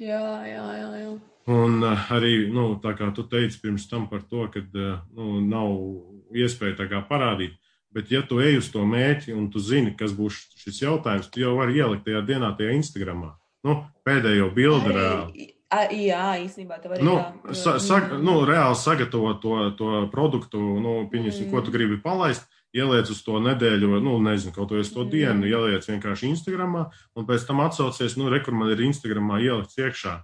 [0.03, 0.93] Jā, jā, jā.
[1.01, 1.17] jā.
[1.47, 5.39] Un eh, arī, nu, tā kā tu teici pirms tam par to, ka eh, nu,
[5.47, 7.55] nav iespēja tā kā parādīt,
[7.95, 11.45] bet ja tu ej uz to mērķi un tu zini, kas būs šis jautājums, tu
[11.45, 13.37] jau vari ielikt tajā dienā, tajā Instagramā.
[13.67, 15.53] Nu, pēdējo bildi reāli.
[15.71, 17.17] A, jā, īstenībā tā var nu,
[17.55, 21.55] sa, sa, nu, reāli sagatavot to, to produktu, nu, pieņemsim, mm.
[21.55, 25.11] ko tu gribi palaist, ieliec uz to nedēļu, nu, nezinu, kaut ko uz to mm.
[25.13, 26.87] dienu, ieliec vienkārši Instagramā,
[27.17, 30.17] un pēc tam atsaucies, nu, re, kur man ir Instagramā ielikts iekšā.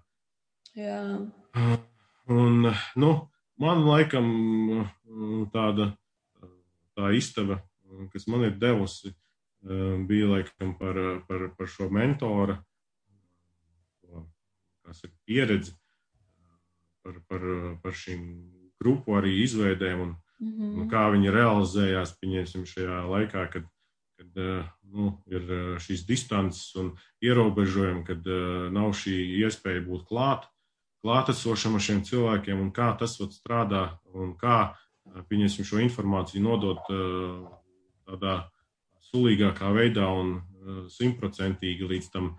[0.78, 1.00] Jā.
[2.32, 3.10] Un, nu,
[3.60, 4.28] man laikam
[5.54, 5.92] tāda
[6.96, 7.60] tā istaba,
[8.12, 9.14] kas man ir devusi,
[10.08, 12.58] bija laikam par, par, par šo mentoru
[14.92, 15.72] saka, pieredzi
[17.02, 17.44] par, par,
[17.82, 18.24] par šīm
[18.82, 20.12] grupu arī izveidēm un,
[20.42, 20.80] mm -hmm.
[20.82, 22.16] un kā viņi realizējās,
[22.66, 23.68] šajā laikā, kad,
[24.18, 24.42] kad
[24.92, 25.42] nu, ir
[25.80, 28.26] šīs distances un ierobežojumi, kad
[28.72, 30.48] nav šī iespēja būt klāt,
[31.02, 34.74] klātesošam ar šiem cilvēkiem un kā tas vat, strādā un kā,
[35.66, 36.82] šo informāciju nodot
[38.06, 38.36] tādā
[39.10, 40.40] sulīgākā veidā un
[40.92, 42.36] simtprocentīgi līdz tam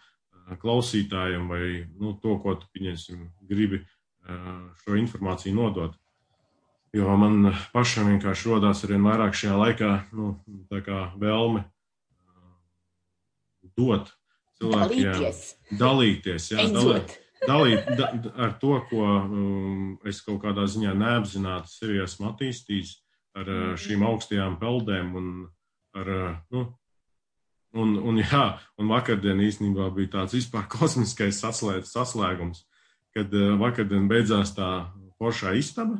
[0.62, 1.66] klausītājiem vai
[2.00, 3.84] nu, to, ko tu pieņemsim, gribi
[4.84, 5.98] šo informāciju nodot.
[6.94, 10.36] Jo man pašam vienkārši rodās ar vien vairāk šajā laikā nu,
[11.18, 11.64] vēlme
[13.74, 14.12] dot
[14.62, 15.40] cilvēkiem, dalīties,
[15.80, 17.16] dalīties jā, dalīt,
[17.48, 18.12] dalīt da,
[18.46, 22.94] ar to, ko um, es kaut kādā ziņā neapzināti sevi esmu attīstījis,
[23.42, 23.76] ar mm.
[23.82, 25.34] šīm augstajām peldēm un
[25.98, 26.16] ar
[26.54, 26.68] nu,
[27.74, 28.44] Un, un, jā,
[28.78, 32.68] un vakardien īstenībā bija tāds vispār kosmiskais saslēgums,
[33.18, 34.68] kad uh, vakardien beidzās tā
[35.18, 35.98] foršā istaba.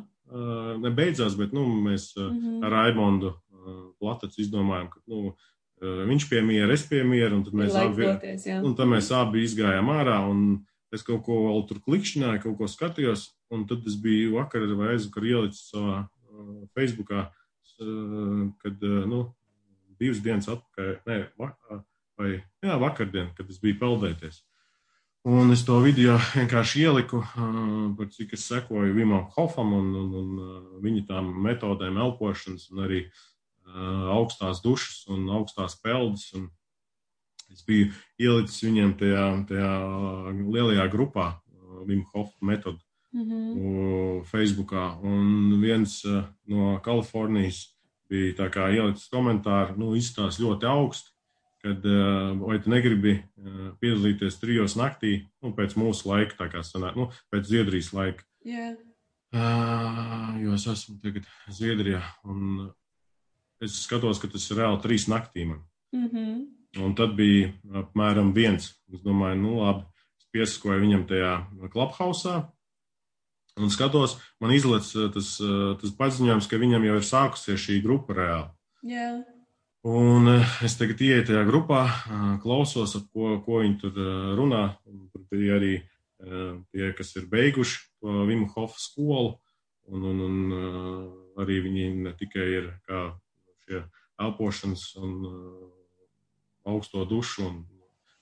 [0.80, 2.64] Nebeidzās, bet nu, mēs mm -hmm.
[2.64, 3.34] ar Raimondu
[4.00, 5.34] Platacu izdomājām, ka nu,
[5.80, 8.08] viņš pie miera, es pie miera, un tad mēs, abi,
[8.64, 10.18] un tad mēs abi izgājām ārā.
[10.94, 14.92] Es kaut ko vēl tur klikšķināju, kaut ko skatījos, un tad es biju vakar vai
[14.94, 17.24] aizvakar ielicis savā uh, Facebookā,
[17.82, 19.24] uh, kad, uh, nu,
[19.98, 21.18] divas dienas atpakaļ, ne,
[22.18, 22.30] vai
[22.62, 24.44] jā, vakardien, kad es biju peldēties.
[25.24, 27.22] Un es to video vienkārši ieliku,
[27.96, 32.98] par cik es sekoju Vimam Hofam un, un, un viņa tām metodēm elpošanas un arī
[34.12, 36.26] augstās dušas un augstās peldas.
[36.36, 36.50] Un
[37.54, 37.88] es biju
[38.20, 39.72] ielicis viņiem tajā, tajā
[40.42, 41.30] lielajā grupā,
[41.88, 42.84] Vim Hof metodu.
[43.14, 44.22] Mm -hmm.
[44.28, 45.00] Facebookā.
[45.02, 46.02] Un viens
[46.44, 47.64] no Kalifornijas
[48.10, 51.13] bija ielicis komentāru, nu, izstāsta ļoti augstu,
[51.64, 51.86] kad
[52.42, 53.14] vai tu negribi
[53.80, 58.26] piedalīties trijos naktī, nu, pēc mūsu laika, tā kā sanāk, nu, pēc Zviedrijas laika.
[58.44, 58.74] Yeah.
[59.34, 62.68] Uh, jo es esmu tagad Zviedrijā, un
[63.64, 65.64] es skatos, ka tas ir reāli trīs naktī man.
[65.94, 66.44] Mm -hmm.
[66.84, 68.74] Un tad bija apmēram viens.
[68.92, 69.84] Es domāju, nu labi,
[70.18, 71.32] es piesakoju viņam tajā
[71.72, 72.50] klubhausā.
[73.56, 75.38] Un skatos, man izlaiž tas,
[75.80, 78.50] tas paziņojums, ka viņam jau ir sākusies šī grupa reāli.
[78.82, 79.33] Yeah.
[79.84, 80.30] Un
[80.64, 81.82] es tagad ieeju tajā grupā,
[82.40, 83.98] klausos, ko, ko viņi tur
[84.38, 84.62] runā.
[85.12, 85.74] Tur bija arī
[86.72, 89.34] tie, kas ir beiguši to Vimu Hofu skolu.
[89.92, 93.02] Un, un, un arī viņi ne tikai ir kā
[93.66, 93.82] šie
[94.24, 95.18] elpošanas un
[96.64, 97.60] augsto dušu un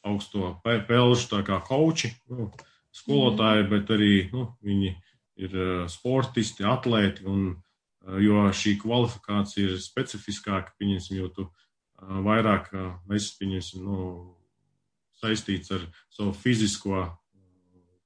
[0.03, 2.51] augsto pelžu tā kā koči, nu,
[2.93, 3.71] skolotāji, mm.
[3.71, 4.95] bet arī nu, viņi
[5.43, 5.55] ir
[5.91, 7.53] sportisti, atlēti, un,
[8.23, 11.49] jo šī kvalifikācija ir specifiskāka, pieņemsim, jo tu
[12.03, 12.73] vairāk
[13.15, 13.99] esi, pieņemsim, nu,
[15.23, 17.05] saistīts ar savu fizisko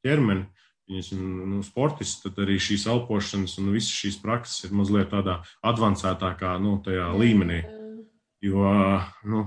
[0.04, 0.46] ķermeni,
[0.86, 1.22] pieņemsim,
[1.54, 6.78] nu, sportists, tad arī šīs elpošanas un visas šīs prakses ir mazliet tādā avansētākā nu,
[7.18, 7.62] līmenī.
[8.44, 8.68] Jo
[9.26, 9.46] nu,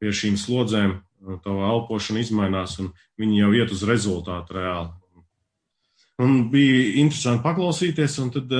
[0.00, 0.98] pie šīm slodzēm
[1.44, 4.99] tava elpošana izmainās, un viņi jau iet uz rezultātu reāli.
[6.20, 8.50] Un bija interesanti paklausīties, un tad,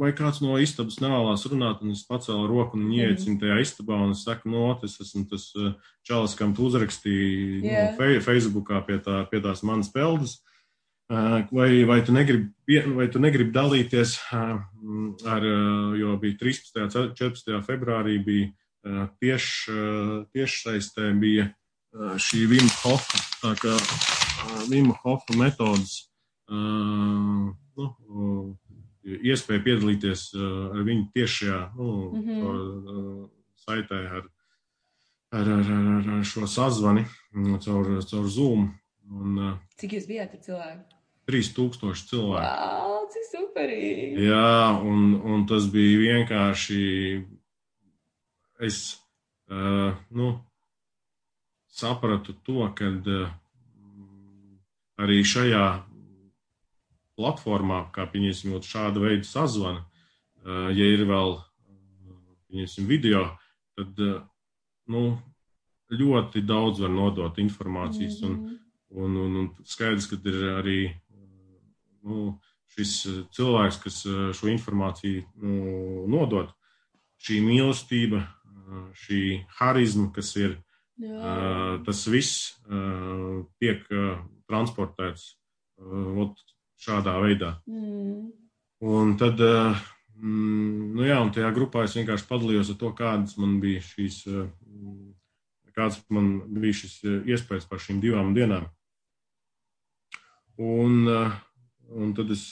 [0.00, 4.12] vai kāds no istabas nevēlas runāt, un es pacēlu roku un iecinu tajā istabā, un
[4.12, 5.46] es saku, no, tas esmu tas
[6.04, 7.94] čalis, kam tu uzrakstīji yeah.
[7.96, 10.40] no, Facebookā pie, tā, pie tās manas peldas.
[11.10, 12.52] Vai, vai, tu negribi,
[12.94, 15.48] vai tu negribi dalīties ar,
[15.98, 16.76] jo bija 13.
[16.84, 17.56] un 14.
[17.66, 19.80] februārī bija tieši,
[20.36, 21.48] tiešsaistē bija
[22.20, 23.74] šī Vima Hofa, tā kā
[24.68, 26.09] Vima Hofa metodas,
[26.50, 27.86] nu,
[29.04, 33.28] iespēja piedalīties ar viņu tiešajā, nu, mm -hmm.
[33.64, 34.28] saitē ar,
[35.30, 37.06] ar, ar, ar, ar šo sazvani
[37.64, 38.70] caur, caur Zoom.
[39.10, 41.00] Un, Cik jūs bijāt ar cilvēku?
[41.30, 42.42] 3000 cilvēku.
[42.42, 44.24] Wow, cik superīgi!
[44.26, 46.80] Jā, un, un tas bija vienkārši.
[48.60, 48.80] Es
[49.48, 50.32] uh, nu,
[51.72, 53.30] sapratu to, ka uh,
[55.00, 55.64] arī šajā
[57.20, 61.36] platformā, kā pieņemsim, šāda veida sazvana, uh, ja ir vēl
[62.48, 63.26] pieņemsim, video,
[63.76, 64.22] tad uh,
[64.88, 65.04] nu,
[65.90, 68.22] ļoti daudz var nodot informācijas.
[68.22, 68.58] Mm -hmm.
[68.90, 70.80] un, un, un, un skaidrs, ka ir arī
[72.02, 72.38] nu,
[72.74, 76.52] šis eh, cilvēks, kas eh, šo informāciju nu, nodod,
[77.20, 79.22] šī mīlestība, eh, šī
[79.60, 80.58] harizma, kas ir,
[81.00, 81.80] Jā.
[81.80, 82.58] tas viss
[83.56, 83.86] tiek
[84.44, 85.22] transportēts
[85.80, 86.42] ot,
[86.80, 87.54] šādā veidā.
[87.68, 88.30] Mm.
[88.90, 93.58] Un tad, mm, nu jā, un tajā grupā es vienkārši padalījos ar to, kādas man
[93.60, 94.22] bija šīs,
[95.76, 98.70] kāds man bija šis iespējas par šīm divām dienām.
[100.60, 101.06] Un
[101.90, 102.44] Un tad es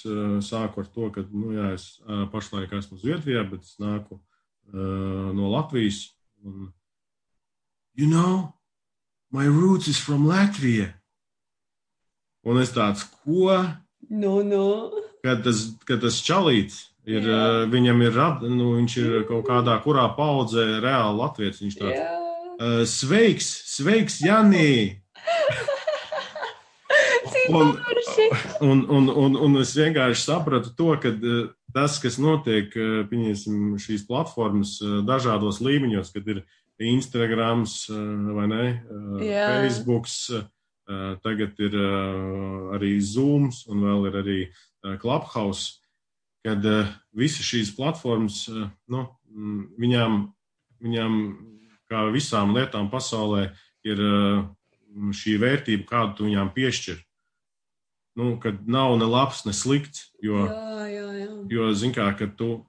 [0.43, 2.01] sāku ar to, ka nu, jā, es
[2.33, 6.09] pašlaik esmu Zviedrijā, bet es nāku uh, no Latvijas.
[6.43, 6.73] Un,
[7.95, 8.55] you know,
[9.31, 10.91] my roots is from Latvija.
[12.43, 13.55] Un es tāds, ko?
[14.09, 14.91] No, no.
[15.25, 20.07] Kad tas, kad tas čalīts ir, uh, viņam ir, nu, viņš ir kaut kādā kurā
[20.17, 21.61] paudzē reāli latviets.
[21.65, 22.01] Viņš tāds,
[22.57, 25.01] uh, sveiks, sveiks, Janī!
[27.59, 27.79] un,
[28.61, 31.13] un, un, un, un es vienkārši sapratu to, ka
[31.75, 32.73] tas, kas notiek
[33.11, 36.43] pieņemsim, šīs platformas dažādos līmeņos, kad ir
[36.79, 38.65] Instagrams vai ne,
[39.25, 39.49] Jā.
[39.59, 40.21] Facebooks,
[41.25, 41.75] tagad ir
[42.77, 44.39] arī Zooms un vēl ir arī
[45.03, 45.83] Clubhouse,
[46.47, 46.65] kad
[47.13, 50.21] visas šīs platformas, nu, mm, viņām,
[50.85, 51.19] viņām,
[51.91, 53.51] kā visām lietām pasaulē,
[53.85, 54.01] ir
[55.15, 57.05] šī vērtība, kādu tu viņām piešķir
[58.19, 60.09] nu, kad nav ne labs, ne slikts.
[60.23, 61.29] Jo, jā, jā, jā.
[61.55, 62.65] jo zin kā, kad tu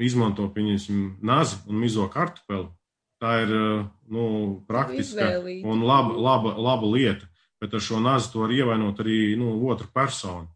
[0.00, 2.70] izmanto, pieņemsim, nazi un mizo kartupeli,
[3.22, 3.52] tā ir
[4.08, 4.24] nu,
[4.68, 5.30] praktiska
[5.66, 7.26] un laba, laba, laba lieta.
[7.58, 10.46] Bet ar šo nazi to var ievainot arī nu, otru personu.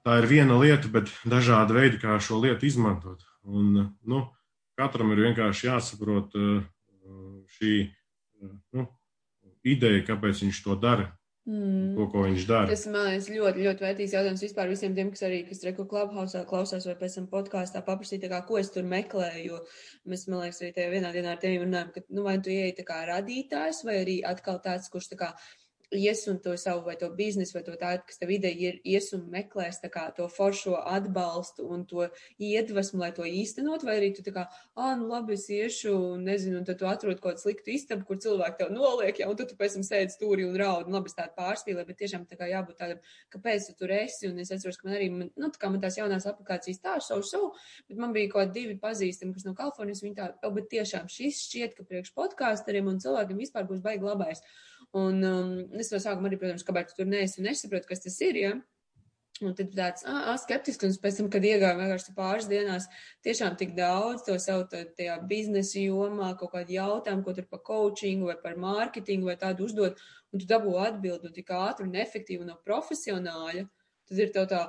[0.00, 3.20] Tā ir viena lieta, bet dažādi veidi, kā šo lietu izmantot.
[3.44, 4.22] Un, nu,
[4.80, 6.32] katram ir vienkārši jāsaprot
[7.58, 7.74] šī
[8.72, 8.86] nu,
[9.68, 11.10] ideja, kāpēc viņš to dara.
[11.50, 11.96] Mm.
[11.96, 12.68] To, ko viņš dara.
[12.70, 16.44] Tas man liekas ļoti, ļoti vērtīgs jautājums vispār visiem tiem, kas arī, kas reku klubhausā
[16.46, 19.58] klausās vai pēc tam podkāstā paprasīt, kā, ko es tur meklēju, jo
[20.12, 22.76] mēs, man liekas, arī tajā vienā dienā ar tevi runājam, ka, nu, vai tu ieeji
[22.78, 25.32] tā kā radītājs vai arī atkal tāds, kurš tā kā
[25.90, 29.10] ies un to savu vai to biznesu vai to tādu, kas tev ideja ir, ies
[29.16, 32.06] un meklēs kā to foršo atbalstu un to
[32.38, 34.46] iedvesmu, lai to īstenot, vai arī tu tā kā,
[34.78, 38.20] ā, nu labi, es iešu, nezinu, un tad tu atrod kaut kādu sliktu istabu, kur
[38.22, 41.10] cilvēki tev noliek, ja, un tad tu pēc tam sēdi stūri un raud, un labi,
[41.10, 43.02] es tādu pārspīlēju, bet tiešām tā kā jābūt tādam,
[43.34, 45.82] kāpēc tu tur esi, un es atceros, ka man arī, man, nu, tā kā man
[45.82, 47.52] tās jaunās aplikācijas tā, savu, savu,
[47.90, 51.44] bet man bija kaut divi pazīstami, kas no Kalifornijas, viņi tā, oh, bet tiešām šis
[51.48, 54.44] šķiet, ka priekš podkāsteriem un cilvēkiem vispār būs baigi labais.
[54.96, 58.38] Un um, es no sākuma arī, protams, kāpēc tu tur neesi, nesaprotu, kas tas ir,
[58.40, 58.52] ja?
[59.40, 62.88] Un tad tāds ah, skeptisks, un pēc tam, kad iegāju vienkārši pāris dienās,
[63.24, 68.28] tiešām tik daudz to savu tajā biznesa jomā, kaut kādu jautājumu, ko tur par coachingu
[68.28, 70.02] vai par mārketingu vai tādu uzdot,
[70.34, 73.64] un tu dabū atbildu tik ātri un efektīvi no profesionāļa,
[74.10, 74.60] tad ir tev tā,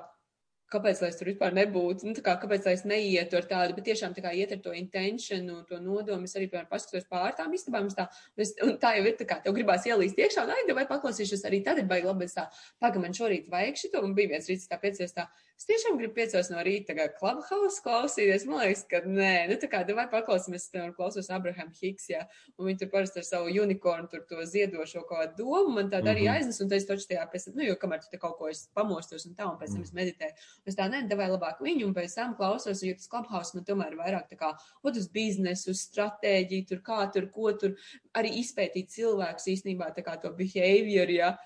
[0.71, 3.87] kāpēc lai es tur vispār nebūtu, nu, kā, kāpēc lai es neietu ar tādu, bet
[3.89, 6.29] tiešām tā kā iet ar to intenšanu, to nodomu.
[6.29, 8.07] Es arī, piemēram, paskatos pār tām istabām, tā,
[8.39, 11.45] es, un tā jau ir tā kā, tev gribās ielīst iekšā, un, ai, vai paklausīšos
[11.49, 12.47] arī tad ir baigi labi, bet tā,
[12.83, 15.27] paga man šorīt vajag šito, un bija viens rīts tā piecies tā,
[15.61, 18.47] Es tiešām gribu piecos no rīta tagad Clubhouse klausīties.
[18.49, 22.23] Man liekas, ka nē, nu tā kā, vai paklausīsimies, piemēram, klausos Abraham Hicks, jā,
[22.57, 26.01] un viņi tur parasti ar savu unikornu tur to ziedošo kaut kādu domu, man tāda
[26.01, 26.15] mm -hmm.
[26.15, 26.33] arī mhm.
[26.33, 28.49] aiznes, un tad es taču tajā pēc tam, nu, jo kamēr tu te kaut ko
[28.49, 29.99] es pamostos un tā, un pēc tam es mhm.
[30.01, 30.33] meditēju.
[30.65, 33.93] Es tā, nē, davai labāk viņu, un pēc tam klausos, jo tas Clubhouse man tomēr
[34.01, 37.77] vairāk tā kā, ot uz biznesu, uz stratēģiju, tur kā tur, ko tur,
[38.17, 41.37] arī izpētīt cilvēkus īstenībā tā kā to behavior, jā.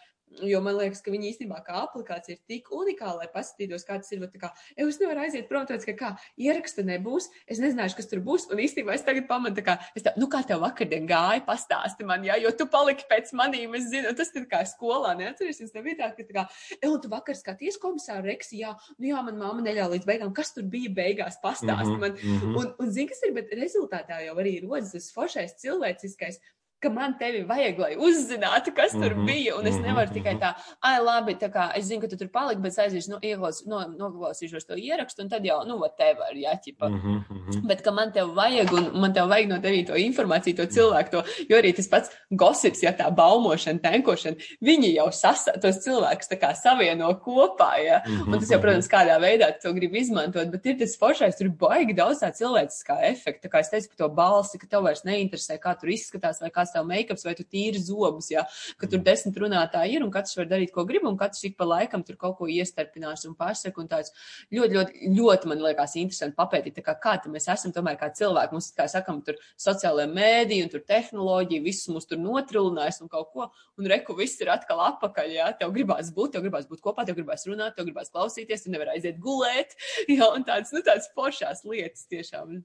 [0.43, 4.11] Jo man liekas, ka viņi īstenībā kā aplikācija ir tik unikāla, lai paskatītos, kā tas
[4.11, 4.23] ir.
[4.41, 6.09] Kā, es nevaru aiziet prom, tāpēc, ka kā
[6.41, 8.49] ieraksta nebūs, es nezināšu, kas tur būs.
[8.51, 12.35] Un īstenībā es tagad pamatu, kā, tā, nu, kā tev vakardien gāja, pastāsti man, jā,
[12.43, 16.11] jo tu paliki pēc manīm, es zinu, tas ir kā skolā, neatceries, es nebija tā,
[16.17, 16.45] ka, tā kā,
[16.81, 20.33] e, un tu vakar skaties komisāru Reksi, jā, nu jā, man mamma neļauj līdz beigām,
[20.35, 22.17] kas tur bija beigās, pastāsti mm -hmm, man.
[22.17, 22.57] Mm -hmm.
[22.59, 26.41] Un, un zini, kas ir, bet rezultātā jau arī rodas tas foršais cilvēciskais
[26.79, 29.25] ka man tevi vajag, lai uzzinātu, kas tur mm -hmm.
[29.25, 29.55] bija.
[29.57, 30.41] Un es mhm, nevaru tikai mhm.
[30.43, 33.63] tā, ah, labi, tā kā es zinu, ka tu tur paliki, bet aiziešu, nu, ieklaus,
[33.65, 36.89] no, noklausīšos to ierakstu, un tad jau, nu, whatever, jāķipa.
[36.89, 37.67] Mm -hmm.
[37.67, 41.09] Bet ka man tev vajag, un man tev vajag no tevi to informāciju, to cilvēku,
[41.11, 46.29] to, jo arī tas pats gosips, ja tā baumošana, tenkošana, viņi jau sasa tos cilvēkus
[46.29, 48.01] tā kā savieno kopā, ja.
[48.07, 48.33] Mm -hmm.
[48.33, 51.93] Un tas jau, protams, kādā veidā to grib izmantot, bet ir tas foršais, tur baigi
[51.93, 55.79] daudz tā cilvēciskā efekta, kā es teicu, par to balsi, ka tev vairs neinteresē, kā
[55.79, 58.45] tur izskatās vai kāds tev make-ups, vai tu tīri zobus, ja,
[58.79, 61.65] ka tur desmit runātāji ir un katrs var darīt, ko grib, un katrs ik pa
[61.65, 64.11] laikam tur kaut ko iestarpinās un pasaka, un tāds
[64.53, 68.55] ļoti, ļoti, ļoti man liekas interesanti papētīt, kā, kā mēs esam tomēr kā cilvēki.
[68.55, 73.31] Mums, kā sakam, tur sociālajā mēdī un tur tehnoloģija, viss mums tur notrilinājis un kaut
[73.33, 73.49] ko,
[73.79, 77.19] un reku viss ir atkal apakaļ, jā, tev gribās būt, tev gribās būt kopā, tev
[77.19, 79.75] gribās runāt, tev gribās klausīties, tu nevar aiziet gulēt,
[80.11, 82.61] jā, un tāds, nu, tāds foršās lietas tiešām.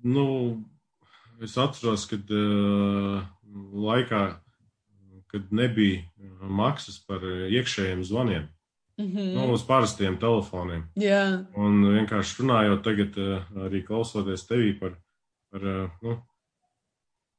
[0.00, 0.26] Nu,
[1.40, 3.20] es atceros, kad uh,
[3.86, 4.22] laikā,
[5.30, 6.02] kad nebija
[6.40, 8.48] maksas par iekšējiem zvaniem.
[9.00, 9.34] Mm -hmm.
[9.34, 10.84] nu, uz parastiem telefoniem.
[10.96, 11.46] Jā.
[11.56, 14.98] Un vienkārši runājot, tagad uh, arī klausoties tevī par,
[15.50, 16.16] par uh, nu,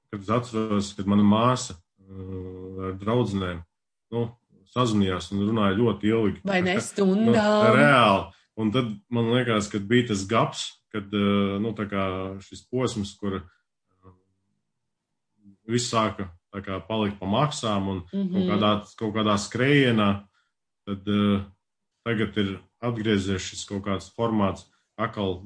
[0.09, 1.77] kad es atceros, kad mana māsa
[2.81, 3.61] ar draudzenēm
[4.11, 4.25] nu,
[4.73, 6.41] sazvanījās un runāja ļoti ilgi.
[6.43, 7.33] Vai ne stundām?
[7.33, 8.25] Nu, reāli.
[8.55, 11.13] Un tad man liekas, ka bija tas gaps, kad
[11.63, 11.75] nu,
[12.43, 13.41] šis posms, kur
[15.67, 18.31] viss sāka kā, palikt pa maksām un mm -hmm.
[18.33, 20.09] kaut, kādā, kaut kādā skrējienā,
[20.85, 21.41] tad uh,
[22.03, 24.65] tagad ir atgriezies šis kaut kāds formāts,
[24.97, 25.41] atkal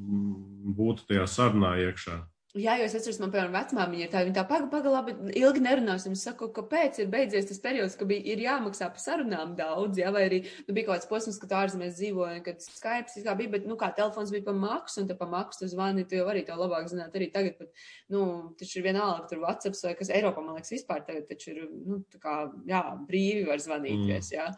[0.77, 2.25] būtu tajā sarunā iekšā.
[2.55, 5.59] Jā, jo es atceros, man, piemēram, vecmāmiņa ir tā, viņa tā paga, paga, labi, ilgi
[5.59, 6.13] nerunāsim.
[6.15, 10.07] Es saku, kāpēc ir beidzies tas periods, ka bija, ir jāmaksā par sarunām daudz, jā,
[10.15, 13.67] vai arī, nu, bija kaut kāds posms, kad ārzemēs dzīvoja, kad Skype kā bija, bet,
[13.67, 16.45] nu, kā telefons bija pa maksu, un te pa maksu tu zvani, tu jau arī
[16.47, 18.23] to labāk zināt arī tagad, bet, nu,
[18.55, 22.01] taču ir vienalga, tur WhatsApp vai kas Eiropā, man liekas, vispār tagad taču ir, nu,
[22.07, 22.39] tā kā,
[22.71, 24.39] jā, brīvi var zvanīties, mm.
[24.39, 24.49] jā.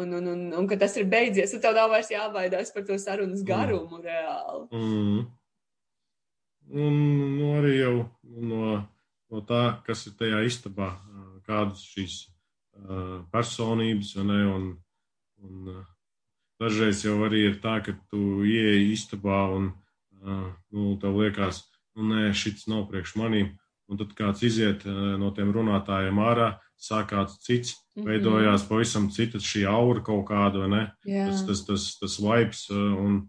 [0.00, 2.96] Un, un, un, un, kad tas ir beidzies, tad tev nav vairs jābaidās par to
[2.98, 3.48] sarunas mm.
[3.52, 4.04] garumu mm.
[4.08, 4.68] reāli.
[4.72, 5.24] Mm.
[6.72, 6.94] Un
[7.36, 8.78] nu, arī jau no,
[9.30, 10.94] no tā, kas ir tajā istabā,
[11.44, 12.22] kādas šīs
[13.32, 14.64] personības, ne, un,
[15.44, 15.74] un
[16.60, 19.72] dažreiz jau arī ir tā, ka tu ieeji istabā un
[20.24, 21.62] nu, tev liekas,
[21.94, 23.52] nu, nē, šis nav priekš manīm,
[23.90, 28.08] un tad kāds iziet no tiem runātājiem ārā, sāk kāds cits, mm -hmm.
[28.08, 30.82] veidojās pavisam cita šī aura kaut kāda, vai ne?
[31.06, 31.28] Yeah.
[31.28, 33.28] Tas, tas, tas, tas vibes, un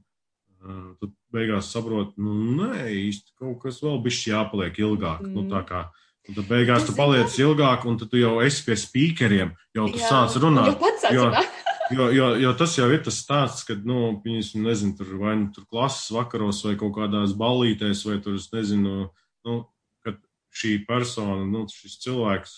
[0.65, 5.21] tad beigās saproti, nu, nē, īsti kaut kas vēl bijis jāpaliek ilgāk.
[5.25, 5.35] Mm.
[5.35, 5.85] Nu, tā kā
[6.25, 10.07] Un tad beigās tu paliec ilgāk, un tu jau esi pie speakeriem, jau tu Jā,
[10.09, 10.71] sāc runāt.
[10.71, 11.51] Jau pats sāc runāt.
[11.93, 15.51] Jo, jo, jo tas jau ir tas stāsts, kad, nu, viņas, nezinu, tur vai nu
[15.53, 19.11] tur klases vakaros vai kaut kādās ballītēs, vai tur, es nezinu,
[19.45, 19.57] nu,
[20.01, 20.17] kad
[20.49, 22.55] šī persona, nu, šis cilvēks,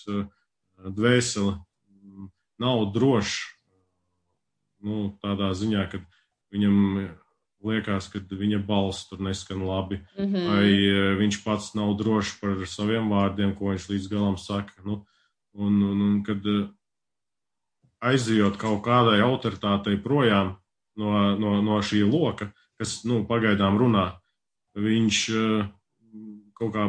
[0.96, 2.30] dvēseli mm,
[2.64, 3.36] nav drošs,
[4.88, 6.00] nu, tādā ziņā, ka
[6.54, 6.80] viņam
[7.64, 10.48] liekas, ka viņa balss tur neskan labi, mm -hmm.
[10.48, 14.72] vai eh, viņš pats nav drošs par saviem vārdiem, ko viņš līdz galam saka.
[14.84, 15.04] Nu,
[15.54, 16.68] un, un, un kad eh,
[18.00, 20.56] aizjot kaut kādai autoritātei projām
[20.96, 24.12] no, no, no šī loka, kas nu, pagaidām runā,
[24.74, 25.68] viņš eh,
[26.54, 26.86] kaut kā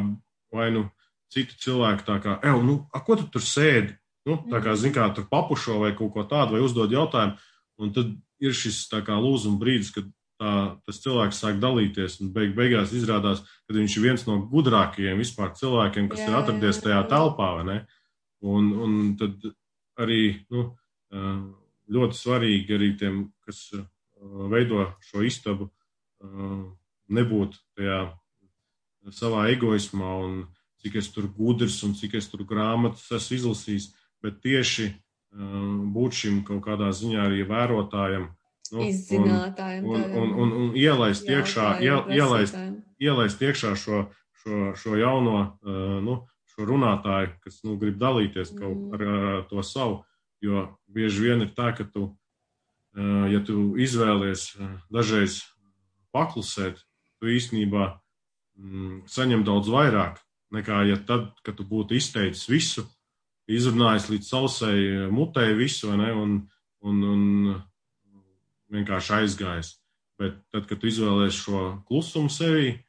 [0.52, 0.90] vai nu
[1.30, 3.96] citu cilvēku tā kā, ej, nu, a, ko tu tur sēdi?
[4.26, 7.38] Nu, tā kā, zin kā, tur papušo vai kaut ko tādu, vai uzdod jautājumu,
[7.80, 8.12] un tad
[8.44, 10.54] ir šis tā kā lūzuma brīdis, kad tā,
[10.88, 15.54] tas cilvēks sāk dalīties, un beig, beigās izrādās, ka viņš ir viens no gudrākajiem vispār
[15.60, 17.50] cilvēkiem, kas jā, ir atradies tajā telpā?
[18.40, 19.44] Un, un tad
[20.00, 20.22] arī,
[20.54, 20.70] nu,
[21.90, 23.68] ļoti svarīgi arī tiem, kas
[24.52, 25.70] veido šo istabu,
[27.10, 28.00] nebūt tajā
[29.16, 30.42] savā egoismā un
[30.84, 33.90] cik es tur gudrs un cik es tur grāmatas esmu izlasījis,
[34.24, 34.92] bet tieši
[35.94, 38.30] būt šim kaut kādā ziņā arī vērotājam.
[38.70, 39.86] Nu, Izzinātājiem.
[39.86, 42.58] Un, un, un, un, un ielaist iekšā, iel, ielaist,
[43.02, 44.04] ielaist iekšā šo,
[44.44, 45.40] šo, šo jauno,
[46.06, 46.20] nu,
[46.54, 48.94] šo runātāju, kas nu, grib dalīties kaut mm.
[48.94, 49.08] ar,
[49.40, 50.04] ar to savu
[50.42, 52.14] Jo bieži vien ir tā, ka tu,
[52.96, 54.54] ja tu izvēlies
[54.92, 55.42] dažreiz
[56.16, 56.80] paklusēt,
[57.20, 57.90] tu īstenībā
[58.56, 60.22] mm, saņem daudz vairāk
[60.56, 62.86] nekā, ja tad, kad tu būtu izteicis visu,
[63.52, 64.78] izrunājis līdz sausai
[65.12, 66.40] mutei visu, ne, un,
[66.88, 67.52] un, un
[68.74, 69.74] vienkārši aizgājis.
[70.20, 72.80] Bet tad, kad tu izvēlies šo klusumu sevī,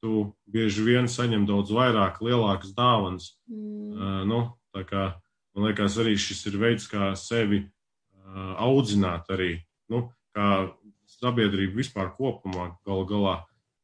[0.00, 3.34] tu bieži vien saņem daudz vairāk, lielākas dāvanas.
[3.50, 3.90] Mm.
[3.92, 4.40] Uh, nu,
[4.72, 5.10] tā kā
[5.54, 9.58] Man liekas, arī šis ir veids, kā sevi uh, audzināt arī,
[9.90, 10.70] nu, kā
[11.10, 13.34] sabiedrība vispār kopumā gal galā,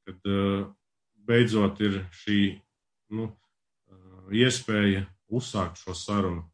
[0.06, 0.68] kad uh,
[1.26, 2.38] beidzot ir šī
[3.18, 6.46] nu, uh, iespēja uzsākt šo sarunu.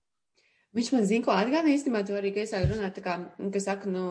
[0.73, 3.19] Viņš man zina, ko atgādina īstenībā to arī, ka es sāku runāt, kā,
[3.53, 4.05] kas saka, nu,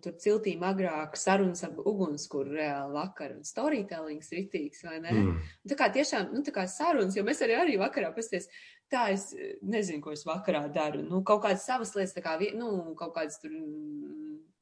[0.00, 5.12] tur ciltīm agrāk sarunas ap ugunskura reāli vakar un storytellings ritīgs, vai ne?
[5.12, 5.34] Mm.
[5.36, 8.48] Un tā kā tiešām, nu, tā kā sarunas, jo mēs arī, arī vakarā pasties,
[8.88, 9.26] tā es
[9.60, 11.02] nezinu, ko es vakarā daru.
[11.04, 13.52] Nu, kaut kādas savas lietas, tā kā, nu, kaut kādas tur,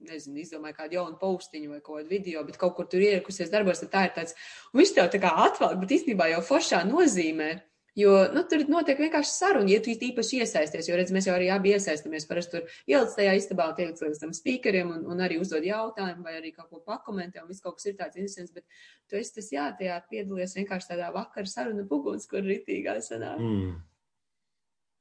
[0.05, 3.85] nezinu, izdomāju kādu jaunu paustiņu vai kaut kādu video, bet kaut kur tur ierakusies darbos,
[3.85, 4.35] tad tā ir tāds,
[4.73, 7.53] un viņš tev tā kā atvēl, bet īstenībā jau foršā nozīmē.
[7.94, 10.88] Jo nu, tur notiek vienkārši saruna, ja tu īpaši iesaisties.
[10.88, 12.26] Jo, redz, mēs jau arī abi iesaistamies.
[12.26, 16.35] Parasti tur ieliec tajā istabā, tiek līdz tam speakeriem un, un arī uzdod jautājumu, vai
[16.40, 17.44] arī kaut ko pakomentē.
[17.44, 18.50] Un viss kaut kas ir tāds interesants.
[18.57, 18.66] Bet
[19.07, 23.38] tu esi tas, jā, tajā piedalies vienkārši tādā vakara saruna puguns, kur ritīgā sanāk.
[23.38, 23.78] Mm.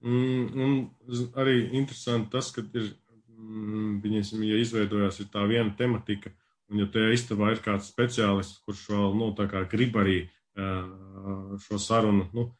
[0.03, 2.89] Mm, un arī interesanti tas, ka ir,
[3.33, 6.29] mm, viņas, ja izveidojās tā viena tematika,
[6.69, 11.55] un ja tajā istabā ir kāds speciālists, kurš vēl, nu, tā kā grib arī uh,
[11.63, 12.51] šo sarunu, nu,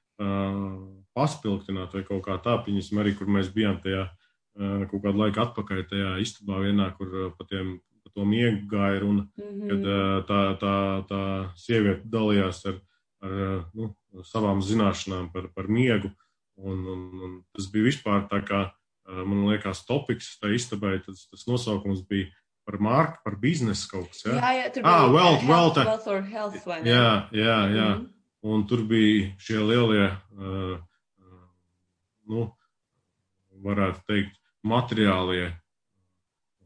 [1.14, 2.58] paspilgtināt vai kaut kā tā.
[2.66, 4.08] Piņasim arī, kur mēs bijām tajā
[4.90, 9.26] kaut kādu laiku atpakaļ tajā istabā vienā, kur pa, tiem, pa to miegu gāja runa,
[9.38, 9.70] mm -hmm.
[9.70, 10.76] kad tā, tā,
[11.10, 11.24] tā
[11.58, 12.78] sieviete dalījās ar,
[13.22, 16.12] ar nu, savām zināšanām par, par miegu.
[16.56, 18.70] Un, un, un tas bija vispār tā kā,
[19.10, 22.30] man liekas, topiks tai istabai, tas, tas nosaukums bija
[22.66, 24.26] par marku, par biznesu kaut kas.
[24.26, 24.36] Ja?
[24.38, 26.68] Jā, jā, tur bija ah, wealth, wealth, wealth or health?
[26.86, 27.90] Jā, jā, jā.
[27.98, 30.76] Mm -hmm un tur bija šie lielie, uh,
[32.30, 32.46] nu,
[33.64, 35.52] varētu teikt, materiālie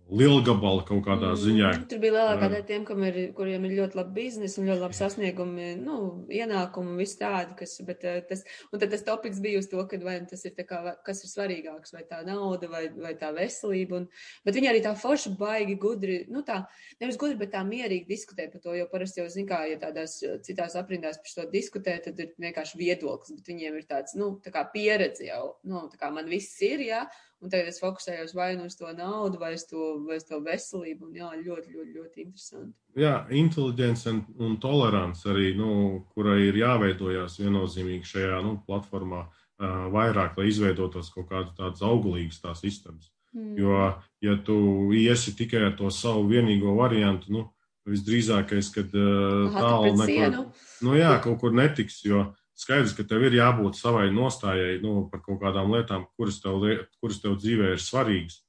[0.08, 1.70] lielgabali kaut kādā mm, ziņā.
[1.92, 5.68] Tur bija lielākā daļa tiem, ir, kuriem ir ļoti labi biznesi un ļoti labi sasniegumi,
[5.82, 5.98] nu,
[6.32, 9.84] ienākumi un viss tādi, kas, bet eh, tas, un tad tas topiks bija uz to,
[9.90, 13.34] ka vai tas ir tā kā, kas ir svarīgāks, vai tā nauda, vai, vai tā
[13.36, 14.08] veselība, un,
[14.48, 16.62] bet viņi arī tā forši baigi gudri, nu tā,
[17.04, 20.20] nevis gudri, bet tā mierīgi diskutē par to, jo parasti jau, zin kā, ja tādās
[20.48, 24.56] citās aprindās par to diskutē, tad ir vienkārši viedoklis, bet viņiem ir tāds, nu, tā
[24.56, 28.32] kā pieredze jau, nu, tā kā man viss ir, jā, ja, Un tagad es fokusējos
[28.34, 31.10] vai nu uz to naudu, vai uz to, vai uz to veselību.
[31.10, 32.74] Un, jā, ļoti, ļoti, ļoti interesanti.
[32.98, 35.70] Jā, inteliģence un, un tolerants arī, nu,
[36.16, 42.42] kurai ir jāveidojās viennozīmīgi šajā nu, platformā uh, vairāk, lai izveidotos kaut kādas tādas auglīgas
[42.42, 43.12] tās sistēmas.
[43.38, 43.54] Mm.
[43.62, 43.84] Jo,
[44.26, 44.58] ja tu
[44.98, 47.46] iesi tikai ar to savu vienīgo variantu, nu,
[47.88, 50.42] visdrīzākais, kad uh, tālu nekur,
[50.84, 52.26] nu, jā, kaut kur netiks, jo
[52.58, 56.64] skaidrs, ka tev ir jābūt savai nostājai nu, par kaut kādām lietām, kuras tev,
[57.02, 58.42] kuras tev dzīvē ir svarīgas.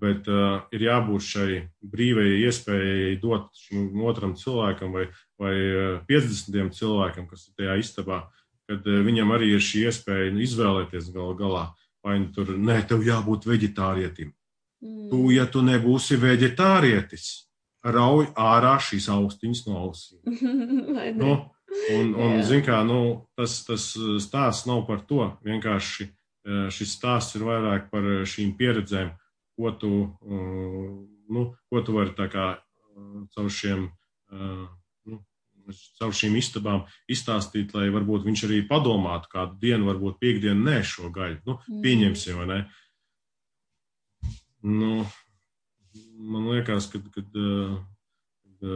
[0.00, 1.56] Bet uh, ir jābūt šai
[1.92, 5.08] brīvajai iespējai dot šim otram cilvēkam vai,
[5.40, 5.54] vai
[6.08, 8.22] 50 cilvēkam, kas ir tajā istabā,
[8.70, 11.66] kad viņam arī ir šī iespēja nu, izvēlēties gal galā,
[12.04, 14.32] vai nu tur, nē, tev jābūt veģetārietim.
[14.82, 15.08] Mm.
[15.10, 17.26] Tu, ja tu nebūsi veģetārietis,
[17.84, 20.22] rauj ārā šīs austiņas no ausīm.
[21.20, 21.36] nu,
[21.94, 23.92] un, un zin kā, nu, tas, tas
[24.24, 25.30] stāsts nav par to.
[25.46, 26.08] Vienkārši
[26.74, 29.12] šis stāsts ir vairāk par šīm pieredzēm,
[29.56, 29.92] ko tu,
[31.32, 32.46] nu, ko tu vari tā kā
[33.34, 33.86] caur šiem,
[35.06, 35.20] nu,
[36.00, 41.12] caur šīm istabām izstāstīt, lai varbūt viņš arī padomātu kādu dienu, varbūt piekdienu nē šo
[41.14, 41.40] gaļu.
[41.46, 41.82] Nu, mm.
[41.84, 42.60] pieņemsim, vai ne?
[44.62, 44.92] Nu,
[46.18, 47.40] man liekas, ka, kad, kad,
[48.60, 48.68] kad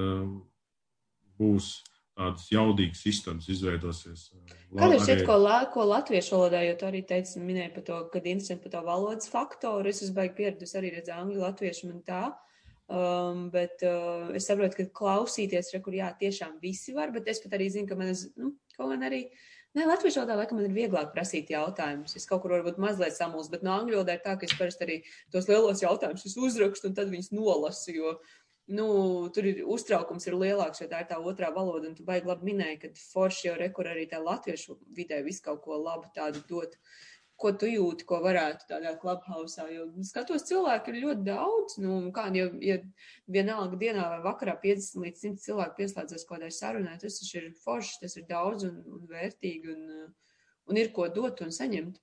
[1.36, 1.74] būs
[2.16, 4.30] tādas jaudīgas istabas izveidosies.
[4.72, 7.98] Kāda ir šeit, ko, la, ko latviešu valodā, jo tu arī teici, minēji par to,
[8.12, 12.02] kad interesanti par to valodas faktoru, es esmu baigi pieradusi arī redz angļu latviešu man
[12.06, 12.22] tā.
[12.86, 17.42] Um, bet uh, es saprotu, ka klausīties, re, kur jā, tiešām visi var, bet es
[17.42, 19.24] pat arī zinu, ka man, es, nu, kaut gan arī,
[19.74, 22.14] nē, latviešu valodā laikam man ir vieglāk prasīt jautājumus.
[22.14, 24.86] Es kaut kur varbūt mazliet samuls, bet no angļu valodā ir tā, ka es parasti
[24.86, 25.00] arī
[25.34, 28.14] tos lielos jautājumus uzrakstu un tad viņus nolasu, jo,
[28.66, 28.86] nu,
[29.34, 32.50] tur ir uztraukums ir lielāks, jo tā ir tā otrā valoda, un tu baigi labi
[32.50, 36.74] minēji, ka forši jau rekur arī tā latviešu vidē visu kaut ko labu tādu dot.
[37.36, 39.66] Ko tu jūti, ko varētu tādā klubhausā.
[39.68, 41.74] Jo skatos, cilvēki ir ļoti daudz.
[41.84, 42.78] Nu, kā, ja, ja
[43.28, 47.98] vienalga dienā vai vakarā 50 līdz 100 cilvēki pieslēdzas kaut kādai sarunai, tas ir forši,
[48.06, 50.08] tas ir daudz un, un vērtīgi un,
[50.72, 52.00] un ir ko dot un saņemt.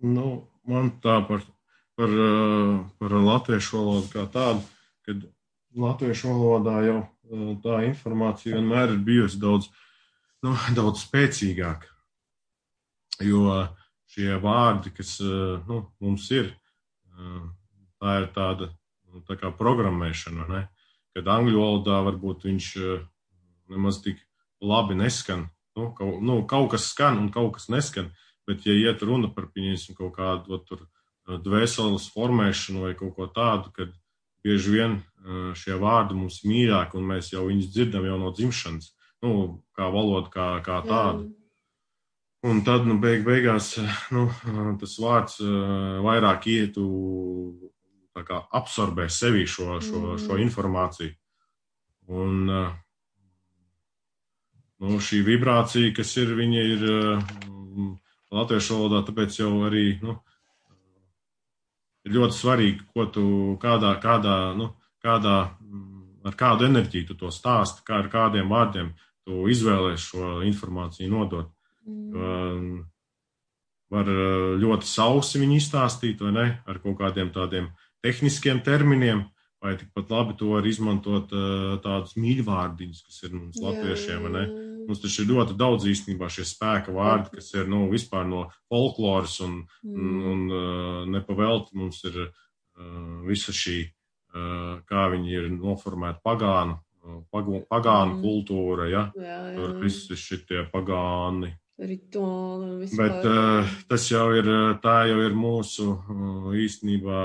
[0.00, 0.26] Nu,
[0.64, 1.44] man tā par,
[2.00, 2.20] par,
[2.96, 4.64] par latviešu valodu kā tādu,
[5.10, 5.26] kad
[5.76, 7.00] latviešu valodā jau
[7.62, 9.68] tā informācija vienmēr ir bijusi daudz,
[10.46, 11.90] nu, daudz spēcīgāka.
[13.20, 13.44] Jo
[14.10, 16.52] šie vārdi, kas eh, nu, mums ir,
[17.14, 17.40] eh,
[18.00, 18.70] tā ir tāda
[19.10, 20.48] nu, tā kā programmēšana.
[20.50, 20.64] Ne?
[21.14, 23.04] Kad angļu valodā varbūt viņš eh,
[23.70, 24.22] nemaz tik
[24.60, 25.48] labi neskan.
[25.78, 28.10] Nu, kaut, nu, kaut kas skan un kaut kas neskan,
[28.48, 30.88] bet, ja iet runa par pieņemsim kaut kādu tur,
[31.30, 33.92] dvēseles formēšanu vai kaut ko tādu, kad
[34.44, 34.96] bieži vien
[35.58, 38.88] šie vārdi mums mīļāki un mēs jau viņus dzirdam jau no dzimšanas,
[39.24, 39.34] nu,
[39.76, 41.26] kā valoda, kā, kā tāda.
[41.26, 41.36] Jā.
[42.50, 43.74] Un tad, nu, beig, beigās,
[44.14, 44.30] nu,
[44.80, 45.42] tas vārds
[46.06, 46.84] vairāk ietu,
[48.16, 50.22] tā kā absorbē sevi šo, šo, mm.
[50.24, 51.12] šo informāciju.
[52.10, 52.48] Un,
[54.80, 56.86] nu, šī vibrācija, kas ir, viņa ir
[58.32, 60.16] latviešu valodā, tāpēc jau arī, nu,
[62.06, 63.24] ir ļoti svarīgi, ko tu,
[63.62, 64.70] kādā, kādā, nu,
[65.04, 65.36] kādā,
[66.26, 68.92] ar kādu enerģiju tu to stāsti, kā ar kādiem vārdiem
[69.26, 71.50] tu izvēlēs šo informāciju nodot.
[71.86, 72.80] Mm.
[73.90, 77.70] Var eh, ļoti sausi viņu izstāstīt, vai ne, ar kaut kādiem tādiem
[78.04, 79.24] tehniskiem terminiem,
[79.60, 84.44] vai tikpat labi to var izmantot eh, tādus mīļvārdiņus, kas ir mums latviešiem, vai ne.
[84.90, 89.38] Mums taču ir ļoti daudz īstenībā šie spēka vārdi, kas ir, nu, vispār no folkloras
[89.46, 89.94] un, mm.
[89.94, 92.22] un, un eh, nepavelti mums ir
[93.28, 93.74] visa šī,
[94.88, 96.78] kā viņi ir noformēti pagānu,
[97.28, 98.22] pagānu mm.
[98.22, 99.56] kultūra, ja, jā, jā.
[99.58, 102.88] tur visi šitie pagāni rituāli.
[102.96, 104.48] Bet uh, tas jau ir,
[104.84, 107.24] tā jau ir mūsu uh, īstenībā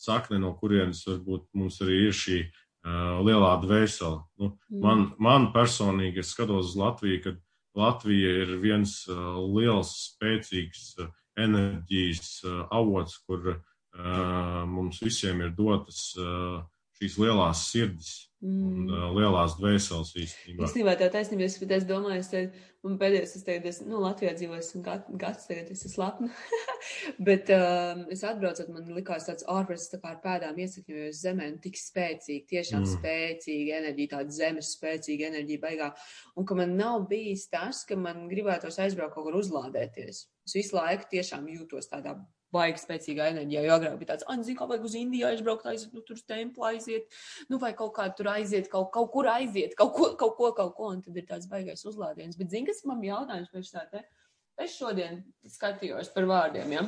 [0.00, 4.20] sakne, no kurienes varbūt mums arī ir šī uh, lielā dvēsele.
[4.38, 4.80] Nu, mm.
[4.82, 7.40] man, man personīgi, es skatos uz Latviju, kad
[7.76, 12.40] Latvija ir viens uh, liels, spēcīgs uh, enerģijas
[12.72, 13.58] avots, kur
[14.68, 16.58] mums visiem ir dotas uh,
[16.96, 18.12] šīs lielās sirdis
[18.44, 18.62] mm.
[18.70, 20.68] un uh, lielās dvēseles īstenībā.
[20.68, 22.32] Īstenībā tā taisnība, es, es domāju, es
[22.86, 24.80] Un pēdējais, es teicu, es, nu, Latvijā dzīvoju, esmu
[25.18, 26.28] gads, tagad es esmu lapna.
[27.28, 31.58] Bet um, es atbraucot, man likās tāds ārpus, tā kā ar pēdām iesakņojos zemē, un
[31.64, 32.92] tik spēcīgi, tiešām mm.
[32.92, 35.90] spēcīga enerģija, tāda zemes spēcīga enerģija baigā.
[36.38, 40.22] Un ka man nav bijis tas, ka man gribētos aizbraukt kaut kur uzlādēties.
[40.46, 42.14] Es visu laiku tiešām jūtos tādā
[42.54, 43.64] baigi spēcīgā enerģijā.
[43.66, 46.24] Jo agrāk bija tāds, ah, zinu, kā vajag uz Indiju aizbraukt, aiziet, nu, tur uz
[46.28, 47.18] templi aiziet,
[47.50, 50.76] nu, vai kaut kā tur aiziet, kaut, kaut kur aiziet, kaut ko, kaut ko, kaut
[50.78, 52.38] ko, un tad ir tāds baigais uzlādiens.
[52.38, 54.06] Bet, zini, kas man jautājums pēc tā te?
[54.56, 55.18] Es šodien
[55.52, 56.82] skatījos par vārdiem, ja?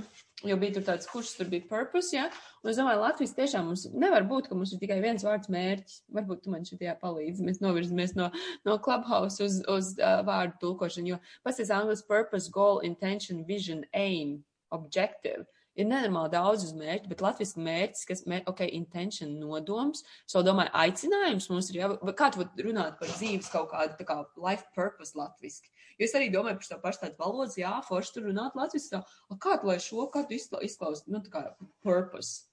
[0.48, 2.30] jo bija tur tāds, kurš tur bija purpose, ja?
[2.62, 5.98] un es domāju, Latvijas tiešām mums nevar būt, ka mums ir tikai viens vārds mērķis.
[6.16, 7.44] Varbūt tu man šitajā palīdzi.
[7.44, 8.30] Mēs novirzamies no,
[8.64, 13.84] no clubhouse uz, uz uh, vārdu tulkošanu, jo pats tas anglis purpose, goal, intention, vision,
[13.92, 14.38] aim,
[14.74, 15.46] objective
[15.78, 20.72] ir nenormāli daudz uz mērķi, bet latviešu mērķis, kas, mēr, ok, intention, nodoms, so domāju,
[20.82, 25.14] aicinājums mums ir, jā, kā tu runāt par dzīves kaut kādu, tā kā life purpose
[25.18, 25.70] latviski.
[25.98, 29.38] Jo es arī domāju par šo pašu tādu valodas, jā, forši tur runāt latviski, tā,
[29.42, 31.44] kā tu lai šo, kā tu izklaus, nu, tā kā
[31.86, 32.48] purpose.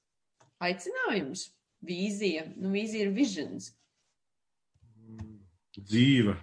[0.63, 1.49] Aicinājums,
[1.85, 3.73] vīzija, nu, vīzija ir visions.
[5.75, 6.37] Dzīve.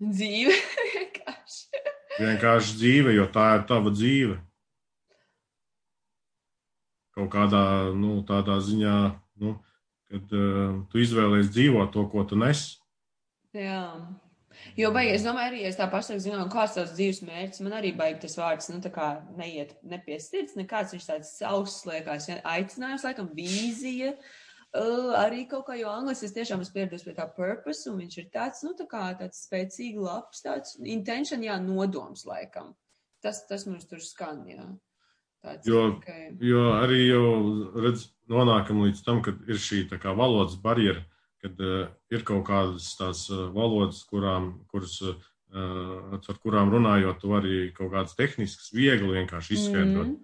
[0.00, 0.54] Dzīve,
[0.94, 1.84] vienkārši.
[2.20, 4.38] vienkārši dzīve, jo tā ir tava dzīve.
[7.16, 7.64] Kaut kādā
[7.96, 8.96] nu, tādā ziņā,
[9.40, 9.56] nu,
[10.10, 12.68] kad uh, tu izvēlējies dzīvot to, ko tu nes.
[13.56, 13.82] Jā.
[14.76, 17.92] Jo, baigi, es domāju, arī, es tā pasaku, zinām, kāds tas dzīves mērķis, man arī
[17.96, 19.08] baigi tas vārds, nu, tā kā
[19.38, 25.76] neiet nepiestirds, nekāds viņš tāds sauss liekas, ja, aicinājums, laikam, vīzija, uh, arī kaut kā,
[25.80, 28.88] jo angliski es tiešām esmu pieradus pie tā purpose, un viņš ir tāds, nu, tā
[28.90, 32.74] kā tāds spēcīgi labs, tāds intention, jā, nodoms, laikam.
[33.24, 34.66] Tas, tas mums tur skan, jā.
[35.46, 36.32] Tāds, jo, okay.
[36.42, 37.26] jo arī jau,
[37.78, 41.04] redz, nonākam līdz tam, kad ir šī kā valodas barjera
[41.46, 45.18] kad uh, ir kaut kādas tās uh, valodas, kurām, kuras, uh,
[46.16, 50.14] ar kurām runājot, tu vari kaut kādas tehniskas, viegli vienkārši izskaidrot.
[50.14, 50.22] Mm.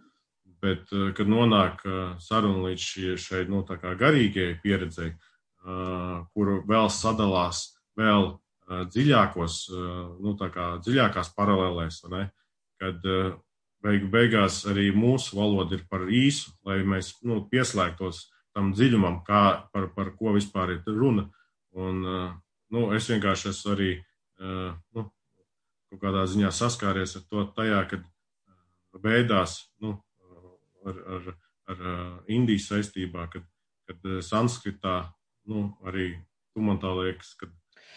[0.63, 6.91] Bet, uh, kad nonāk uh, saruna līdz šie, šai nu, garīgajai pieredzei, uh, kur vēl
[6.91, 8.33] sadalās vēl
[8.73, 9.55] dziļākos,
[10.23, 11.97] nu, dziļākās paralēlēs,
[12.81, 13.03] kad
[13.83, 19.69] beigu beigās arī mūsu valoda ir par īsu, lai mēs nu, pieslēgtos tam dziļumam, kā,
[19.73, 21.29] par, par ko vispār ir runa.
[21.73, 22.03] Un,
[22.73, 23.93] nu, es vienkārši esmu arī
[24.93, 25.07] nu,
[25.93, 28.05] kaut kādā ziņā saskāries ar to tajā, kad
[29.03, 29.97] beidās nu,
[30.85, 31.33] ar, ar,
[31.73, 31.83] ar
[32.33, 33.49] Indijas saistībā, kad,
[33.89, 34.99] kad sanskritā
[35.49, 36.13] nu, arī
[36.53, 37.53] tu man tā liekas, kad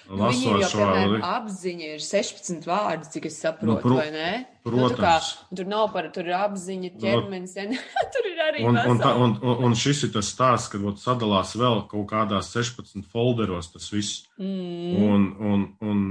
[0.06, 4.12] Nu, Lasot jau, šo piemēram, apziņa ir 16 vārdi, cik es saprotu, nu, pro, vai
[4.14, 4.32] ne?
[4.66, 4.92] Protams.
[4.94, 5.14] Nu, kā,
[5.58, 7.80] tur nav par, tur ir apziņa, nu, ķermenis, no,
[8.14, 8.66] tur ir arī.
[8.70, 12.06] Un, un, tā, un, un, un šis ir tas stāsts, kad ot, sadalās vēl kaut
[12.12, 14.28] kādās 16 folderos tas viss.
[14.38, 15.08] Mm.
[15.08, 16.04] Un, un, un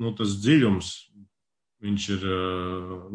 [0.00, 0.92] nu, tas dziļums,
[1.80, 2.28] viņš ir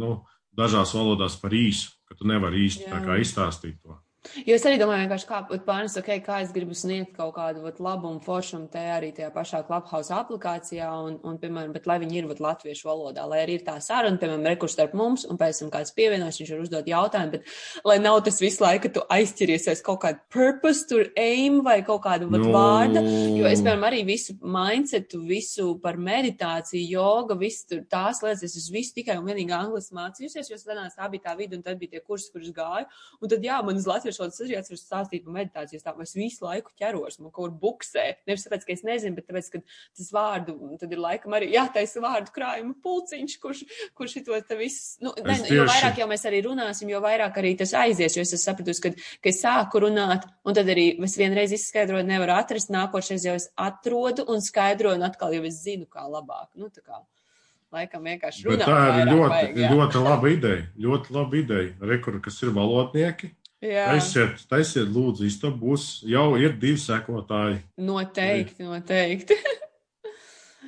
[0.02, 0.16] nu,
[0.58, 2.96] dažās valodās par īsu, ka tu nevari īsti Jā.
[2.96, 4.00] tā kā izstāstīt to.
[4.46, 8.22] Jo es arī domāju, kā pārnes, okay, kā es gribu sniegt kaut kādu vat, labumu
[8.24, 12.42] foršumu te arī tajā pašā Clubhouse aplikācijā, un, un piemēram, bet lai viņi ir vat,
[12.44, 15.94] latviešu valodā, lai arī ir tā saruna, piemēram, rekurs starp mums, un pēc tam kāds
[15.96, 19.84] pievienojas, viņš var uzdot jautājumu, bet lai nav tas visu laiku, ka tu aizķeries aiz
[19.86, 22.52] kaut kādu purpose, tur aim vai kaut kādu vat, no.
[22.56, 23.04] vārdu,
[23.40, 28.70] jo es, piemēram, arī visu mindsetu, visu par meditāciju, joga, visu tur tās lietas, es
[28.74, 31.96] visu tikai un vienīgi angliski mācījusies, jo sanāca tā bija tā vidi, un tad bija
[31.96, 32.88] tie kursi, kurus gāju,
[33.22, 36.46] un tad jā, man uz latviešu priekšrodas arī atceros stāstīt par meditāciju, tā es visu
[36.46, 38.06] laiku ķeros, man kaut kur buksē.
[38.28, 39.62] Nevis tāpēc, ka es nezinu, bet tāpēc, ka
[39.98, 43.64] tas vārdu, tad ir laikam arī jātaisa vārdu krājuma pulciņš, kurš,
[43.98, 45.56] kurš to te viss, nu, ne, tieši...
[45.56, 48.84] jo vairāk jau mēs arī runāsim, jo vairāk arī tas aizies, jo es esmu sapratusi,
[48.86, 48.94] ka,
[49.24, 53.50] ka es sāku runāt, un tad arī es vienreiz izskaidroju, nevaru atrast, nākošais jau es
[53.60, 56.50] atrodu un skaidroju, un atkal jau es zinu, kā labāk.
[56.60, 57.04] Nu, tā kā
[57.76, 58.68] laikam vienkārši runāt.
[58.68, 60.62] Tā ir ļoti, vajag, ļoti laba ideja.
[60.86, 61.72] Ļoti laba ideja.
[61.92, 63.32] Rekur, kas ir valodnieki,
[63.66, 67.62] Taisiet, taisiet, lūdzu, istabā būs jau ir divi sekotāji.
[67.82, 69.40] Noteikti, noteikti.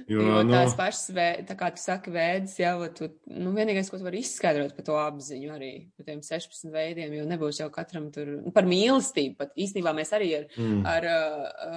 [0.08, 0.53] Jo, jo no...
[0.55, 4.22] tās pašas, vē, tā kā tu saki, vēdas jau, tu, nu, vienīgais, ko tu vari
[4.24, 8.53] izskaidrot par to apziņu arī, par tiem 16 veidiem, jo nebūs jau katram tur, nu,
[8.55, 9.51] par mīlestību, pat.
[9.60, 10.78] Īstenībā mēs arī ar, mm.
[10.88, 11.08] ar,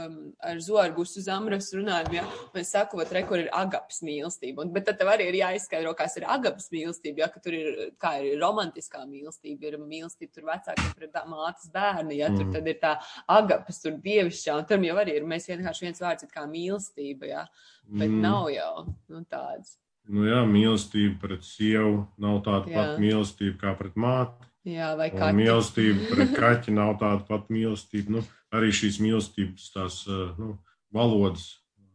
[0.05, 0.15] um,
[0.47, 4.87] ar Zorgusu Zamras runājam, ja, mēs saku, vat, re, kur ir agapas mīlestība, un, bet
[4.87, 8.39] tad tev arī ir jāizskaidro, kas ir agapas mīlestība, ja, ka tur ir, kā ir
[8.39, 12.55] romantiskā mīlestība, ir mīlestība tur vecākiem pret mātes bērni, ja, tur mm.
[12.55, 12.95] tad ir tā
[13.41, 17.35] agapas, tur dievišķā, un tam jau arī ir, mēs vienkārši viens vārds ir kā mīlestība,
[17.35, 17.45] ja
[17.91, 18.21] bet mm.
[18.23, 19.77] nav jau nu, tāds.
[20.11, 22.79] Nu jā, mīlestība pret sievu nav tāda jā.
[22.79, 24.49] pati mīlestība kā pret māti.
[24.69, 28.17] Jā, vai kā mīlestība pret kaķi nav tāda pati mīlestība.
[28.17, 28.25] Nu,
[28.55, 30.57] arī šīs mīlestības, tās eh, nu,
[30.95, 31.53] valodas,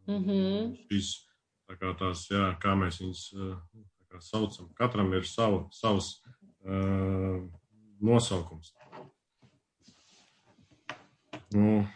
[0.08, 0.72] mm -hmm.
[0.88, 1.12] šīs,
[1.68, 4.70] tā kā tās, jā, kā mēs viņus eh, kā saucam.
[4.74, 6.22] Katram ir savu, savs
[6.64, 7.42] uh,
[8.00, 8.72] nosaukums.
[11.54, 11.86] Nu,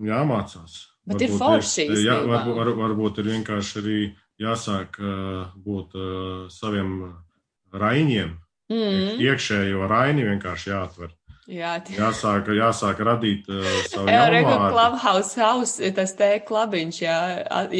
[0.00, 0.93] jāmācās.
[1.04, 1.86] Bet varbūt ir forši.
[1.88, 3.98] Ir, jā, varbūt, var, varbūt ir vienkārši arī
[4.40, 6.94] jāsāk uh, būt uh, saviem
[7.74, 8.32] raiņiem.
[8.72, 9.20] Mm.
[9.20, 11.12] Iekšējo raini vienkārši jāatver.
[11.44, 11.98] Jā, tie...
[11.98, 17.16] jāsāk, jāsāk radīt uh, savu Eureka Clubhouse House, tas te klabiņš, jā,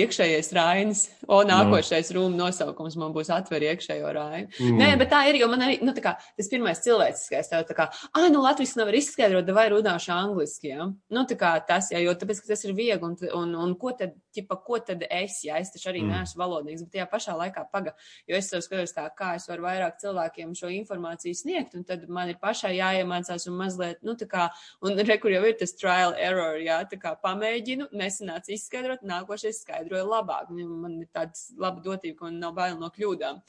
[0.05, 1.07] iekšējais rainis.
[1.25, 2.19] O, nākošais no.
[2.19, 4.51] rūma nosaukums man būs atver iekšējo raini.
[4.61, 4.81] Mm.
[4.83, 7.77] Nē, bet tā ir, jo man arī, nu, tā kā, tas pirmais cilvēciskais, tev tā
[7.79, 10.91] kā, ah, nu, latviski nevar izskaidrot, vai runāšu angliski, jā.
[11.15, 13.95] Nu, tā kā tas, jā, jo tāpēc, ka tas ir viegli, un, un, un ko
[13.97, 16.13] tad, ķipa, ko tad es, jā, es taču arī mm.
[16.13, 17.95] neesmu valodnieks, bet tajā pašā laikā paga,
[18.29, 22.05] jo es sev skatos tā, kā es varu vairāk cilvēkiem šo informāciju sniegt, un tad
[22.13, 24.49] man ir pašai jāiemācās un un mazliet, nu, tā kā,
[24.85, 30.05] un rekur jau ir tas trial error, jā, tā kā pamēģinu, nesanāca izskaidrot, nākošais skaidroja
[30.09, 30.51] labāk.
[30.55, 33.41] Nu, man ir tāds laba dotība un nav bail no kļūdām.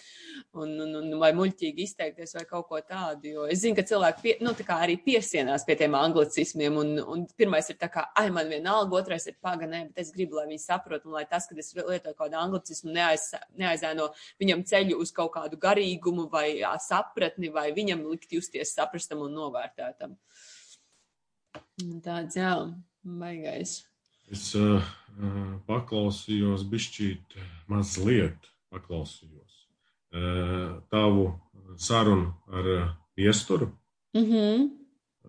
[0.62, 3.32] Un, un, un vai muļķīgi izteikties vai kaut ko tādu.
[3.32, 6.80] Jo es zinu, ka cilvēki pie, nu, arī piesienās pie tiem anglicismiem.
[6.82, 10.40] Un, un pirmais ir tā kā, ai, man vienalga, otrais ir paganē, bet es gribu,
[10.40, 13.30] lai viņi saprot, un lai tas, kad es lietoju kādu anglicismu, neaiz,
[13.60, 14.10] neaizēno
[14.42, 19.36] viņam ceļu uz kaut kādu garīgumu vai jā, sapratni, vai viņam likt justies saprastam un
[19.36, 19.95] novērtētam.
[22.06, 22.54] Tāds, jā,
[23.04, 23.82] baigais.
[24.32, 24.82] Es uh,
[25.68, 27.36] paklausījos, bišķīt,
[27.70, 29.60] mazliet paklausījos
[30.16, 31.28] uh, tavu
[31.78, 32.88] sarunu ar uh,
[33.18, 33.70] iesturu,
[34.16, 34.66] mm -hmm.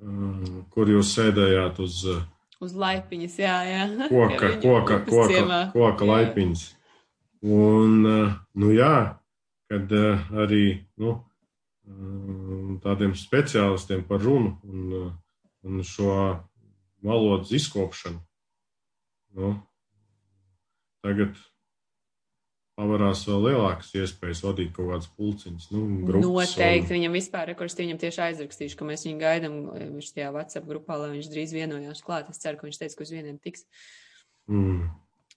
[0.00, 2.22] uh, kur jūs sēdējāt uz, uh,
[2.60, 3.84] uz laipiņas, jā, jā.
[4.14, 5.60] Koka, jā, koka, koka, ciemā.
[5.72, 6.10] koka jā.
[6.12, 6.64] laipiņas.
[7.42, 9.18] Un, uh, nu jā,
[9.68, 11.18] kad uh, arī, nu,
[12.82, 15.12] tādiem speciālistiem par runu un,
[15.66, 16.14] un šo
[17.06, 18.22] valodas izkopšanu
[19.36, 19.52] nu,
[21.04, 21.36] tagad
[22.76, 25.70] pavarās vēl lielākas iespējas vadīt kaut kādas pulciņas.
[25.72, 25.84] Nu,
[26.20, 26.96] Noteikti un...
[26.98, 29.56] viņam vispār rekursi, viņam tieši aizrakstīšu, ka mēs viņu gaidām
[29.96, 32.28] viņš tajā WhatsApp grupā, lai viņš drīz vienojās klāt.
[32.32, 33.64] Es ceru, ka viņš teica, ka uz vieniem tiks.
[34.50, 34.90] Mm.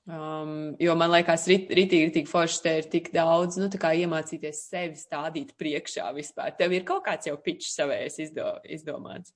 [0.09, 3.91] Um, jo man liekas, rit, ritīgi, ritīgi forši te ir tik daudz, nu, tā kā
[3.93, 6.55] iemācīties sevi stādīt priekšā vispār.
[6.57, 9.35] Tev ir kaut kāds jau pičs savējais izdo, izdomāts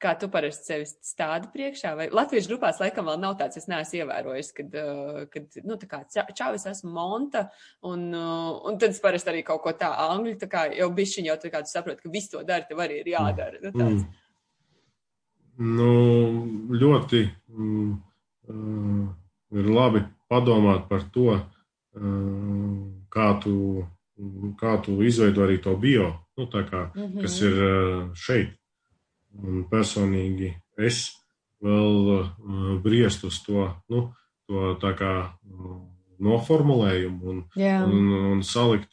[0.00, 4.00] kā tu parasti sevi stādi priekšā, vai latviešu grupās laikam vēl nav tāds, es neesmu
[4.00, 7.46] ievērojis, kad, uh, kad nu, tā kā čāvis esmu monta,
[7.86, 11.30] un, uh, un tad es parasti arī kaut ko tā angļu, tā kā jau bišķiņ
[11.30, 13.60] jau tā kā tu saproti, ka viss to dara, tev arī ir jādara.
[13.60, 14.06] Nu, tāds.
[14.06, 14.26] mm.
[15.60, 15.92] Nu,
[16.80, 17.90] ļoti mm,
[18.48, 19.08] uh,
[19.50, 21.44] ir labi padomāt par to, uh,
[23.10, 23.54] kā tu,
[24.60, 27.20] kā tu izveido arī to bio, nu, kā, mm -hmm.
[27.22, 28.56] kas ir uh, šeit
[29.42, 31.10] un personīgi es
[31.62, 34.12] vēl uh, briest uz to, nu,
[34.46, 35.32] to tā kā
[36.18, 37.84] noformulējumu un, Jā.
[37.84, 38.92] un, un salikt.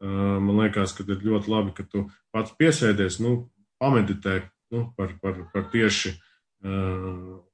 [0.00, 3.48] Man liekas, ka ir ļoti labi, ka tu pats piesēdies, nu,
[3.78, 6.35] pameditē nu, par, par, par tieši, uh,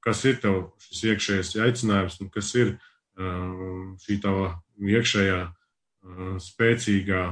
[0.03, 7.23] kas ir tev šis iekšējais aicinājums un kas ir uh, šī tava iekšējā uh, spēcīgā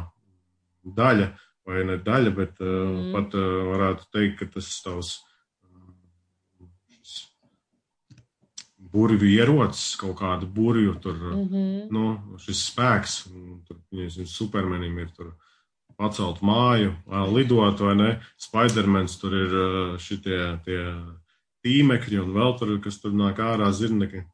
[0.96, 1.30] daļa,
[1.68, 3.10] vai ne daļa, bet mm.
[3.14, 5.18] pat varētu teikt, ka tas tavs
[8.90, 11.90] burvju ierocis, kaut kāda burvju tur, mm -hmm.
[11.94, 13.16] nu, šis spēks,
[13.68, 15.32] tur, viņas supermenim ir tur
[15.96, 16.94] pacelt māju,
[17.34, 19.56] lidot vai ne, Spidermans tur ir
[20.00, 20.80] šitie tie
[21.64, 24.24] tīmekļi un vēl tur, kas tur nāk ārā zirneki.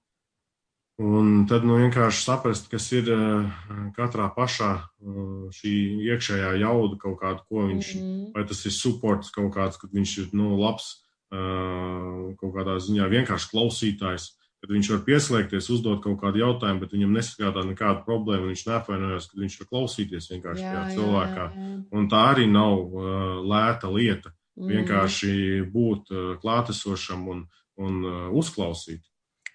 [0.97, 3.57] Un tad nu, vienkārši saprast, kas ir eh,
[3.93, 5.19] katrā pašā eh,
[5.53, 5.73] šī
[6.09, 8.31] iekšējā jauda, kaut kāda, ko viņš, mm -hmm.
[8.33, 13.11] vai tas ir supports kaut kāds, kad viņš ir nu, labs eh, kaut kādā ziņā
[13.13, 18.49] vienkārši klausītājs, kad viņš var pieslēgties, uzdot kaut kādu jautājumu, bet viņam nesagādā nekādu problēmu,
[18.49, 21.45] viņš neapvainojas, kad viņš var klausīties vienkārši jā, tajā cilvēkā.
[21.45, 21.77] Jā, jā.
[21.93, 22.97] Un tā arī nav
[23.45, 24.33] lēta lieta.
[24.57, 24.71] Mm.
[24.73, 25.33] Vienkārši
[25.73, 27.45] būt uh, klātesošam un,
[27.77, 29.05] un uh, uzklausīt.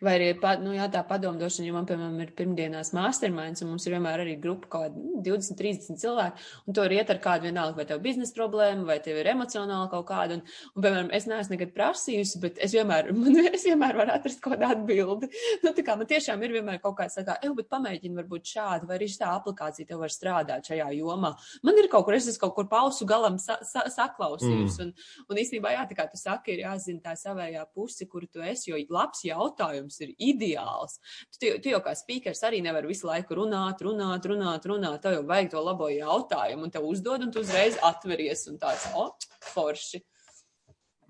[0.02, 0.30] Vai arī
[0.64, 4.34] nu, jā, tā padomdošana, jo man, piemēram, ir pirmdienās masterminds, un mums ir vienmēr arī
[4.42, 7.86] grupa kaut kāda nu, 20, 30 cilvēki, un to ir iet ar kādu vienalga, vai
[7.86, 10.40] tev biznesa problēma, vai tev ir emocionāli kaut kāda.
[10.40, 14.42] Un, un, piemēram, es neesmu nekad prasījusi, bet es vienmēr, man, es vienmēr varu atrast
[14.42, 15.30] kaut kādu atbildi.
[15.62, 18.88] Nu, tā kā man tiešām ir vienmēr kaut kāds, kā, ej, bet pamēģini varbūt šādu,
[18.90, 21.34] vai arī šī aplikācija tev var strādāt šajā jomā.
[21.68, 24.88] Man ir kaut kur, es esmu kaut kur pausu galam sa, sa, saklausījusi, mm.
[24.88, 28.42] un, un īstenībā, jā, tā kā tu saki, ir jāzina tā savējā pusi, kur tu
[28.42, 31.00] esi, jo labs jautājums jautājums ir ideāls.
[31.40, 35.02] Tu, tu jau kā speakers arī nevar visu laiku runāt, runāt, runāt, runāt.
[35.02, 38.88] Tev jau vajag to labo jautājumu, un tev uzdod, un tu uzreiz atveries, un tāds,
[38.96, 39.10] o,
[39.54, 40.02] forši.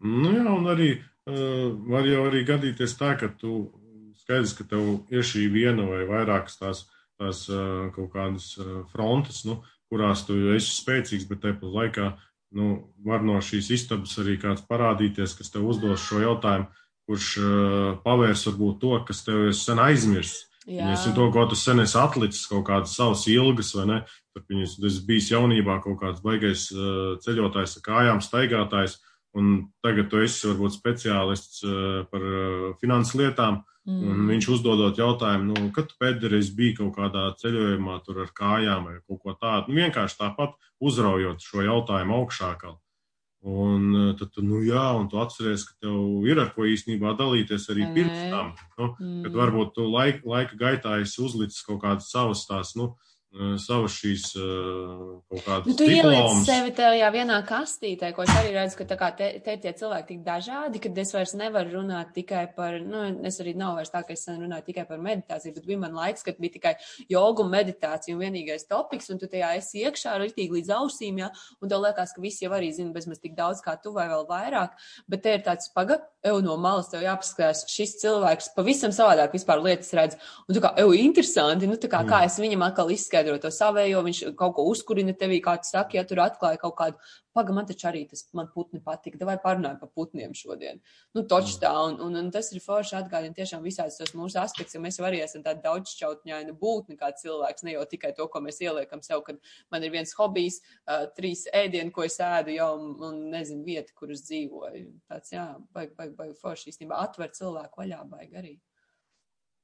[0.01, 3.71] Nu jā, un arī uh, var jau arī gadīties tā, ka tu
[4.23, 6.87] skaidrs, ka tev ir šī viena vai vairākas tās,
[7.19, 9.61] tās uh, kaut kādas uh, frontes, nu,
[9.91, 12.13] kurās tu esi spēcīgs, bet tāpat laikā
[12.57, 16.71] nu, var no šīs istabas arī kāds parādīties, kas tev uzdos šo jautājumu,
[17.11, 20.47] kurš uh, pavērs varbūt to, kas tev ir sen aizmirsts.
[20.69, 24.01] Ir to, ko tu sen esi atlicis, kaut kādas savas ilgas, vai ne?
[24.31, 28.99] Tad viņas, tas bijis jaunībā kaut kāds baigais uh, ceļotājs ar kājām, staigātājs,
[29.35, 29.49] un
[29.83, 32.27] tagad tu esi varbūt speciālists uh, par
[32.79, 34.05] finanses lietām, mm.
[34.13, 38.99] un viņš uzdodot jautājumu, nu, kad pēdējais biji kaut kādā ceļojumā tur ar kājām vai
[39.01, 42.53] kaut ko tādu, nu, vienkārši tāpat uzraujot šo jautājumu augšā.
[42.61, 42.75] Kā.
[43.41, 47.15] Un eh, tad, tu, nu, jā, un tu atceries, ka tev ir ar ko īstenībā
[47.17, 48.51] dalīties arī pirms tam.
[48.77, 49.21] Nu, mm.
[49.25, 53.93] Kad varbūt tu laika, laika gaitā esi uzlicis kaut kādas savas tās, nu, Eh, savas
[53.95, 58.87] šīs kaut kādas nu, tu ieliec sevi tajā vienā kastītē, ko es arī redzu, ka
[58.89, 62.75] tā kā te, te tie cilvēki tik dažādi, ka es vairs nevaru runāt tikai par,
[62.83, 65.95] nu, es arī nav vairs tā, ka es runāju tikai par meditāciju, bet bija man
[65.95, 66.73] laiks, kad bija tikai
[67.11, 71.31] joga un meditācija un vienīgais topiks, un tu tajā esi iekšā ritīgi līdz ausīm, jā,
[71.63, 74.27] un tev liekas, ka visi jau arī zina bezmaz tik daudz kā tu vai vēl
[74.27, 74.75] vairāk,
[75.07, 79.63] bet te ir tāds paga, ev no malas tev jāpaskatās, šis cilvēks pavisam savādāk vispār
[79.63, 80.19] lietas redz,
[80.49, 82.11] un tu kā, ev, interesanti, nu, tā kā, mm.
[82.11, 85.69] kā es viņam atkal izskatu izskaidro to savējo, viņš kaut ko uzkurina tevī, kā tu
[85.69, 86.97] saki, ja tur atklāja kaut kādu,
[87.33, 90.81] paga, man taču arī tas, man putni patika, vai parunāju par putniem šodien.
[91.15, 94.75] Nu, toč tā, un, un, un tas ir forši atgādina tiešām visāds tos mūsu aspekts,
[94.75, 98.61] jo mēs arī esam tādi daudzšķautņaini būtni kā cilvēks, ne jau tikai to, ko mēs
[98.63, 99.39] ieliekam sev, kad
[99.71, 103.93] man ir viens hobijs, uh, trīs ēdieni, ko es ēdu jau, un, un nezinu, vieta,
[103.95, 104.89] kur es dzīvoju.
[105.11, 108.57] Tāds, jā, baigi, baigi, baigi forši īstenībā atver cilvēku vaļā, baigi arī.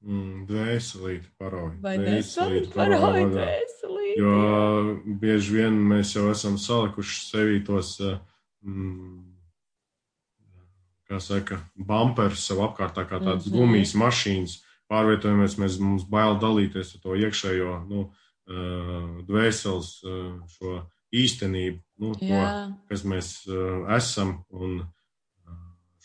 [0.05, 1.71] Mm, dvēselīti parauj.
[1.81, 4.19] Vai dvēselīti parauj, dvēselīti?
[4.21, 4.35] Jo
[5.21, 8.19] bieži vien mēs jau esam salikuši sevī tos, eh,
[8.61, 9.23] mm,
[11.09, 13.57] kā saka, bumpers sev apkārt, kā tādas mm -hmm.
[13.57, 14.63] gumijas mašīnas.
[14.87, 18.11] Pārvietojamies, mēs mums bail dalīties ar to iekšējo, nu,
[18.47, 22.43] eh, dvēseles eh, šo īstenību, nu, to,
[22.89, 23.47] kas mēs
[23.97, 24.85] esam un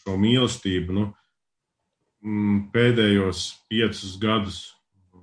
[0.03, 1.13] šo mīlestību, nu,
[2.73, 4.61] pēdējos piecus gadus,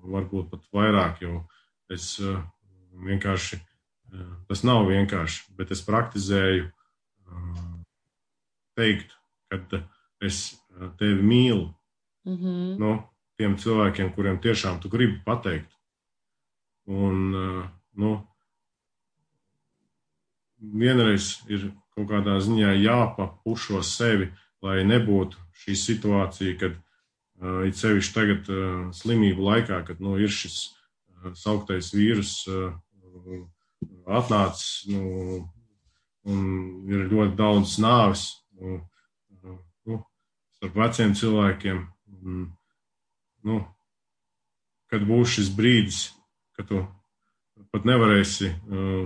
[0.03, 1.43] varbūt pat vairāk, jo
[1.91, 2.39] es eh,
[3.05, 7.61] vienkārši, eh, tas nav vienkārši, bet es praktizēju eh,
[8.79, 9.15] teikt,
[9.49, 9.83] ka
[10.21, 10.59] es
[10.99, 11.73] tevi mīlu.
[12.27, 12.77] Mm -hmm.
[12.77, 12.91] no,
[13.39, 15.71] tiem cilvēkiem, kuriem tiešām tu gribi pateikt.
[16.85, 17.31] Un,
[17.93, 18.27] nu,
[20.59, 24.31] vienreiz ir kaut kādā ziņā jāpapušo sevi,
[24.61, 26.77] lai nebūtu šī situācija, kad
[27.39, 28.49] It sevišķi tagad
[28.95, 30.57] slimību laikā, kad nu, ir šis
[31.39, 32.33] sauktais vīrus
[34.09, 35.39] atnācis nu,
[36.27, 36.41] un
[36.91, 38.25] ir ļoti daudz nāves
[38.59, 38.81] nu,
[40.59, 41.83] starp veciem cilvēkiem.
[42.19, 42.47] Un,
[43.47, 43.59] nu,
[44.91, 46.09] kad būs šis brīdis,
[46.57, 46.83] kad tu
[47.71, 48.51] pat nevarēsi,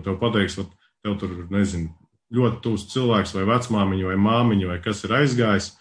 [0.05, 0.65] tev pateiks, ka
[1.05, 1.91] tev tur, nezinu,
[2.33, 5.73] ļoti tūs cilvēks vai vecmāmiņa vai māmiņa vai kas ir aizgājis,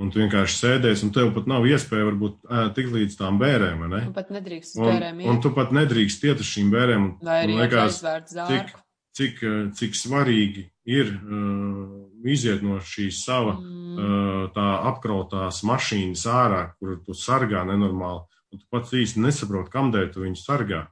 [0.00, 4.02] un tu vienkārši sēdēsi, un tev pat nav iespēja varbūt tikt līdz tām bērēm, ne?
[4.08, 5.20] Tu pat nedrīkst uz bērēm.
[5.24, 7.08] Un, un tu pat nedrīkst iet uz šīm bērēm.
[7.26, 8.00] Vai arī liekas,
[8.32, 8.72] cik,
[9.18, 9.42] cik,
[9.76, 13.94] cik svarīgi ir uh, iziet no šīs sava mm.
[13.94, 20.12] uh, tā apkrautās mašīnas ārā, kur tu sargā nenormāli, un tu pats īsti nesaproti, kamdēļ
[20.14, 20.86] tu viņu sargā.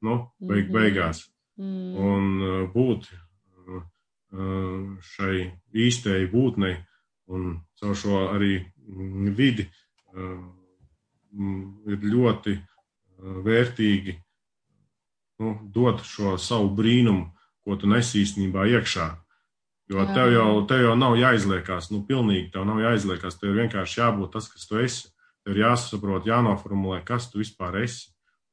[0.00, 0.76] Nu, beig, mm -hmm.
[0.78, 1.26] beigās.
[1.60, 1.96] Mm.
[2.00, 3.82] Un uh, būt uh,
[5.12, 6.78] šai īstēji būtnei
[7.28, 9.66] un caur šo arī mm, vidi
[10.14, 12.56] mm, ir ļoti
[13.20, 14.16] vērtīgi
[15.40, 17.30] nu, dot šo savu brīnumu,
[17.64, 19.08] ko tu nes īstenībā iekšā.
[19.90, 20.12] Jo Jā.
[20.14, 23.40] tev jau, tev jau nav jāizliekās, nu, pilnīgi tev nav jāizliekās.
[23.40, 25.08] Tev ir vienkārši jābūt tas, kas tu esi.
[25.42, 28.10] Tev ir jāsaprot, jānoformulē, kas tu vispār esi.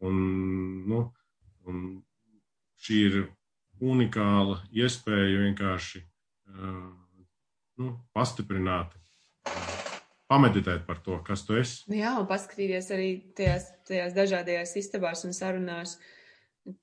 [0.08, 0.16] Un,
[0.88, 1.04] nu,
[1.68, 1.84] un
[2.82, 3.20] šī ir
[3.84, 6.88] unikāla iespēja vienkārši uh,
[7.78, 8.98] nu, pastiprināti
[10.32, 11.82] pameditēt par to, kas tu esi.
[11.92, 15.98] Nu jā, un paskatīties arī tajās, tajās dažādajās istabās un sarunās.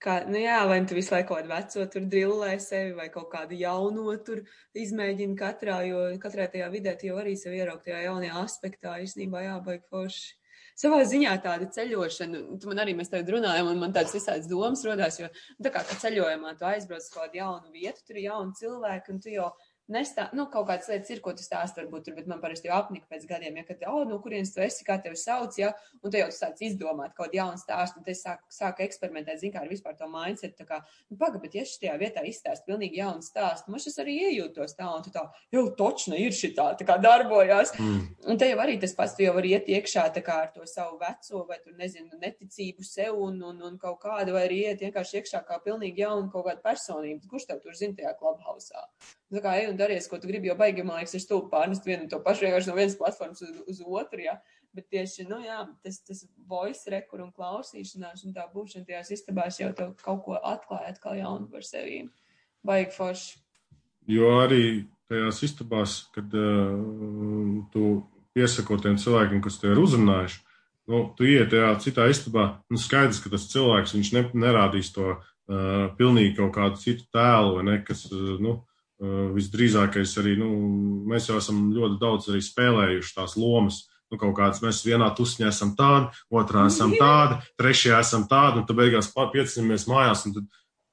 [0.01, 3.29] Kā, nu jā, vai tu visu laiku kaut kādu veco tur drillē sevi, vai kaut
[3.35, 4.41] kādu jauno tur
[4.81, 9.45] izmēģini katrā, jo katrā tajā vidē tu jau arī sev ieraugt tajā jaunajā aspektā, īstenībā
[9.45, 10.33] jābaig forši.
[10.75, 14.81] Savā ziņā tāda ceļošana, tu man arī mēs tagad runājam, un man tādas visādas domas
[14.89, 18.25] rodās, jo, nu, tā kā, ka ceļojumā tu aizbrauc uz kādu jaunu vietu, tur ir
[18.25, 19.53] jauni cilvēki, un tu jau
[19.93, 22.77] nestā, nu, kaut kādas lietas ir, ko tu stāsti, varbūt tur, bet man parasti jau
[22.79, 26.13] apnika pēc gadiem, ja, kad, oh, no kurienes tu esi, kā tevi sauc, ja, un
[26.13, 29.53] te jau tu sāc izdomāt kaut kādu jaunu stāstu, un te sāk, sāk eksperimentēt, zin
[29.55, 30.81] kā ar vispār to mindset, tā kā,
[31.11, 34.89] nu, paga, bet ja šajā vietā izstāst pilnīgi jaunu stāstu, man šis arī iejūtos tā,
[34.89, 38.01] un tu tā, jau točna ir šitā, tā kā darbojās, mm.
[38.33, 40.65] un te jau arī tas pats, tu jau vari iet iekšā, tā kā ar to
[40.71, 44.85] savu veco, vai tur, nezinu, neticību sev un, un, un kaut kādu, vai arī iet
[44.85, 48.89] vienkārši iekšā kā pilnīgi jaunu kaut kādu personību, kurš tev tur zina tajā klubhausā.
[49.33, 51.87] Tā kā ej un daries, ko tu gribi, jo baigi, man liekas, ir stulbi pārnest
[51.89, 54.37] vienu to pašu vienkārši no vienas platformas uz, uz otru, jā.
[54.75, 59.61] Bet tieši, nu jā, tas, tas voice rekur un klausīšanās un tā būšana tajās istabās
[59.61, 62.03] jau tev kaut ko atklāja atkal jaunu par sevi.
[62.67, 63.39] Baigi forši.
[64.11, 64.65] Jo arī
[65.09, 67.85] tajās istabās, kad uh, tu
[68.35, 70.41] piesako tiem cilvēkiem, kas te ir uzrunājuši,
[70.91, 75.15] nu, tu iet tajā citā istabā, nu skaidrs, ka tas cilvēks, viņš ne, nerādīs to
[75.15, 75.21] uh,
[75.99, 78.59] pilnīgi kaut kādu citu tēlu vai ne, kas, uh, nu,
[79.35, 80.49] visdrīzākais arī, nu,
[81.11, 83.89] mēs jau esam ļoti daudz arī spēlējuši tās lomas.
[84.13, 88.67] nu, kaut kāds mēs vienā tusņā esam tādi, otrā esam tādi, trešajā esam tādi, un
[88.69, 90.45] tad beigās piecinamies mājās, tad,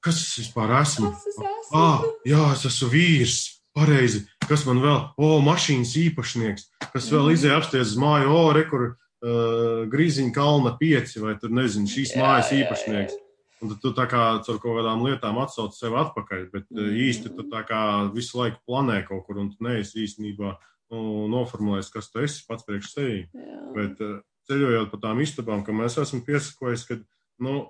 [0.02, 1.12] kas es vispār esmu?
[1.12, 1.50] Es esmu?
[1.78, 3.40] Ah, jā, es esmu vīrs.
[3.72, 7.34] Pareizi, kas man vēl, o, mašīnas īpašnieks, kas vēl Mhm.
[7.38, 8.82] izēja apsties uz māju, o, rekur,
[9.24, 13.14] uh, grīziņa kalna pieci, vai tur nezinu, šīs Jā, mājas jā, īpašnieks.
[13.62, 16.80] Un tad tu tā kā ar kaut kādām lietām atsauc sevi atpakaļ, bet mm.
[16.82, 17.00] Mhm.
[17.06, 17.82] īsti tu tā kā
[18.14, 20.56] visu laiku planē kaut kur, un tu neesi īstenībā
[20.92, 23.22] nu, noformulējis, kas tu esi pats priekš sevi.
[23.38, 23.60] Jā.
[23.76, 24.18] Bet eh,
[24.50, 26.98] ceļojot pa tām istabām, kam es esmu piesakojis, ka,
[27.46, 27.62] nu,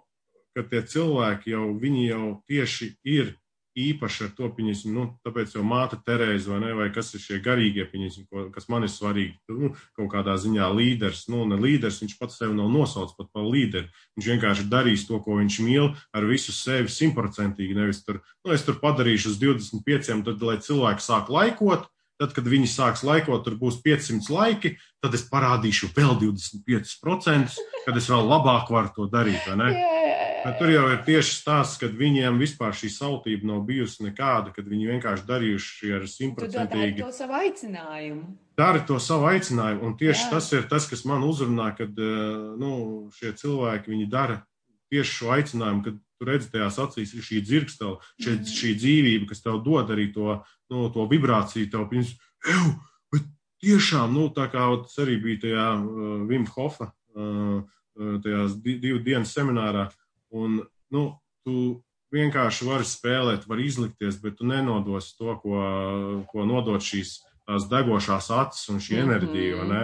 [0.56, 3.36] ka tie cilvēki jau, viņi jau tieši ir
[3.78, 7.40] īpaši ar to, pieņemsim, nu, tāpēc jau māte Terēza vai ne, vai kas ir šie
[7.44, 12.02] garīgie, pieņemsim, ko, kas man ir svarīgi, nu, kaut kādā ziņā līderis, nu, ne līderis,
[12.04, 13.88] viņš pats sevi nav nosaucis pat par līderi.
[14.20, 18.68] Viņš vienkārši darīs to, ko viņš mīl, ar visu sevi simtprocentīgi, nevis tur, nu, es
[18.68, 21.88] tur padarīšu uz 25, tad, lai cilvēki sāk laikot,
[22.22, 27.56] Tad, kad viņi sāks laikot, tur būs 500 laiki, tad es parādīšu vēl 25%,
[27.88, 29.42] kad es vēl labāk varu to darīt.
[29.74, 30.01] jā,
[30.44, 34.66] Bet tur jau ir tieši stāsts, kad viņiem vispār šī sautība nav bijusi nekāda, kad
[34.66, 38.24] viņi vienkārši darījuši ar Tu dari simtprocentīgi to savu aicinājumu.
[38.58, 39.84] dara to savu aicinājumu.
[39.86, 40.30] Un tieši Jā.
[40.32, 44.42] Tas ir tas, kas man uzrunā, kad eh, nu, šie cilvēki viņi dara
[44.92, 48.44] tieši šo aicinājumu, kad tu redzi tajās acīs šī dzirkstela, šī, Mhm.
[48.58, 52.12] šī dzīvība, kas tev dod arī to, nu, to vibrāciju, tev pirms,
[52.46, 52.74] eju,
[53.14, 53.24] bet
[53.64, 58.78] tiešām, nu, tā kā tas arī bija tajā uh, Vim Hofa, uh, uh, tajās di
[58.80, 59.90] divu dienu seminārā,
[60.32, 60.62] un,
[60.92, 61.04] nu,
[61.46, 61.82] tu
[62.14, 65.60] vienkārši vari spēlēt, vari izlikties, bet tu nenodos to, ko,
[66.32, 69.04] ko nodod šīs tās degošās acis un šī Mhm.
[69.10, 69.84] enerģija, vai ne?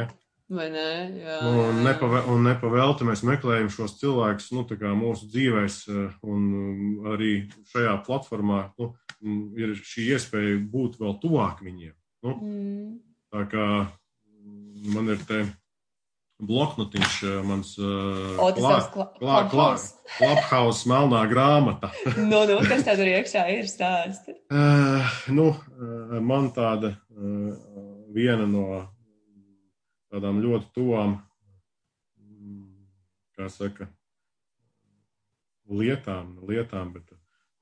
[0.49, 0.83] Vai ne?
[1.19, 1.83] Jā, Un, jā, jā.
[1.83, 4.63] nepave, un nepavēlti mēs meklējam šos cilvēkus nu,
[4.95, 11.19] mūsu dzīvēs, eh, un um, arī šajā platformā nu, mm, ir šī iespēja būt vēl
[11.19, 11.93] tuvāk viņiem.
[12.23, 12.99] Nu, Mm.
[13.33, 13.91] tā kā
[14.39, 15.41] mm, man ir te
[16.39, 17.83] bloknotiņš, eh, mans eh,
[18.37, 19.93] O, tas klā- tavs kla- klā- klā- Clubhouse.
[20.17, 21.89] Clubhouse melnā grāmata.
[22.31, 24.35] Nu, nu, kas tā tur iekšā ir stāsti?
[24.53, 25.01] Uh,
[25.33, 27.57] nu, uh, man tāda uh,
[28.13, 28.67] viena no
[30.13, 31.17] tādām ļoti tuvām,
[32.21, 32.69] mm,
[33.35, 33.89] kā saka,
[35.67, 37.09] lietām, lietām bet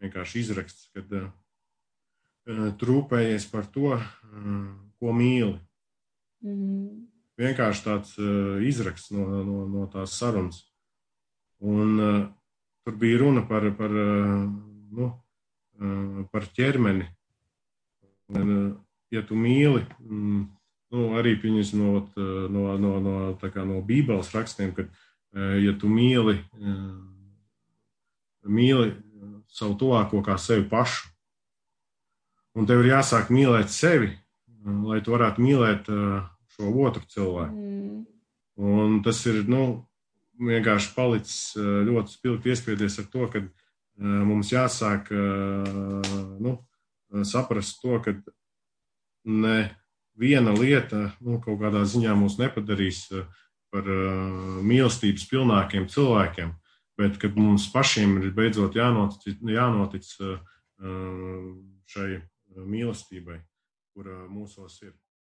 [0.03, 1.31] vienkārši izraksts, kad uh,
[2.77, 4.05] trūpējies par to, uh,
[4.99, 5.55] ko mīli.
[6.45, 7.07] Mm.
[7.35, 10.61] Vienkārši tāds uh, izraksts no, no, no tās sarunas.
[11.59, 12.19] Un uh,
[12.85, 14.45] tur bija runa par, par, uh,
[14.95, 15.09] nu,
[15.81, 17.09] uh, par ķermeni.
[18.31, 18.69] Un, uh,
[19.11, 20.43] ja tu mīli, mm,
[20.95, 22.05] nu, arī pieņemsim no,
[22.51, 23.17] no, no, no,
[23.67, 26.93] no Bībeles rakstiem, ka, uh, ja tu mīli, uh,
[28.47, 28.93] mīli
[29.51, 31.11] savu tuvāko kā sevi pašu,
[32.55, 36.23] un tev ir jāsāk mīlēt sevi, uh, lai tu varētu mīlēt uh,
[36.55, 37.55] šo otru cilvēku.
[37.55, 38.05] Mm.
[38.55, 39.65] Un tas ir nu,
[40.39, 43.49] vienkārši palicis eh, ļoti spilgti iespiedies ar to, ka eh,
[44.01, 46.11] mums jāsāk eh,
[46.43, 46.57] nu,
[47.27, 48.15] saprast to, ka
[49.25, 49.57] ne
[50.19, 53.07] viena lieta nu, kaut kādā ziņā mūs nepadarīs
[53.71, 53.87] par
[54.63, 56.53] mīlestības pilnākiem cilvēkiem,
[56.99, 60.07] bet ka mums pašiem ir beidzot jānotic, jānotic
[61.91, 62.09] šai
[62.55, 63.41] mīlestībai,
[63.95, 64.93] kura mūsos ir.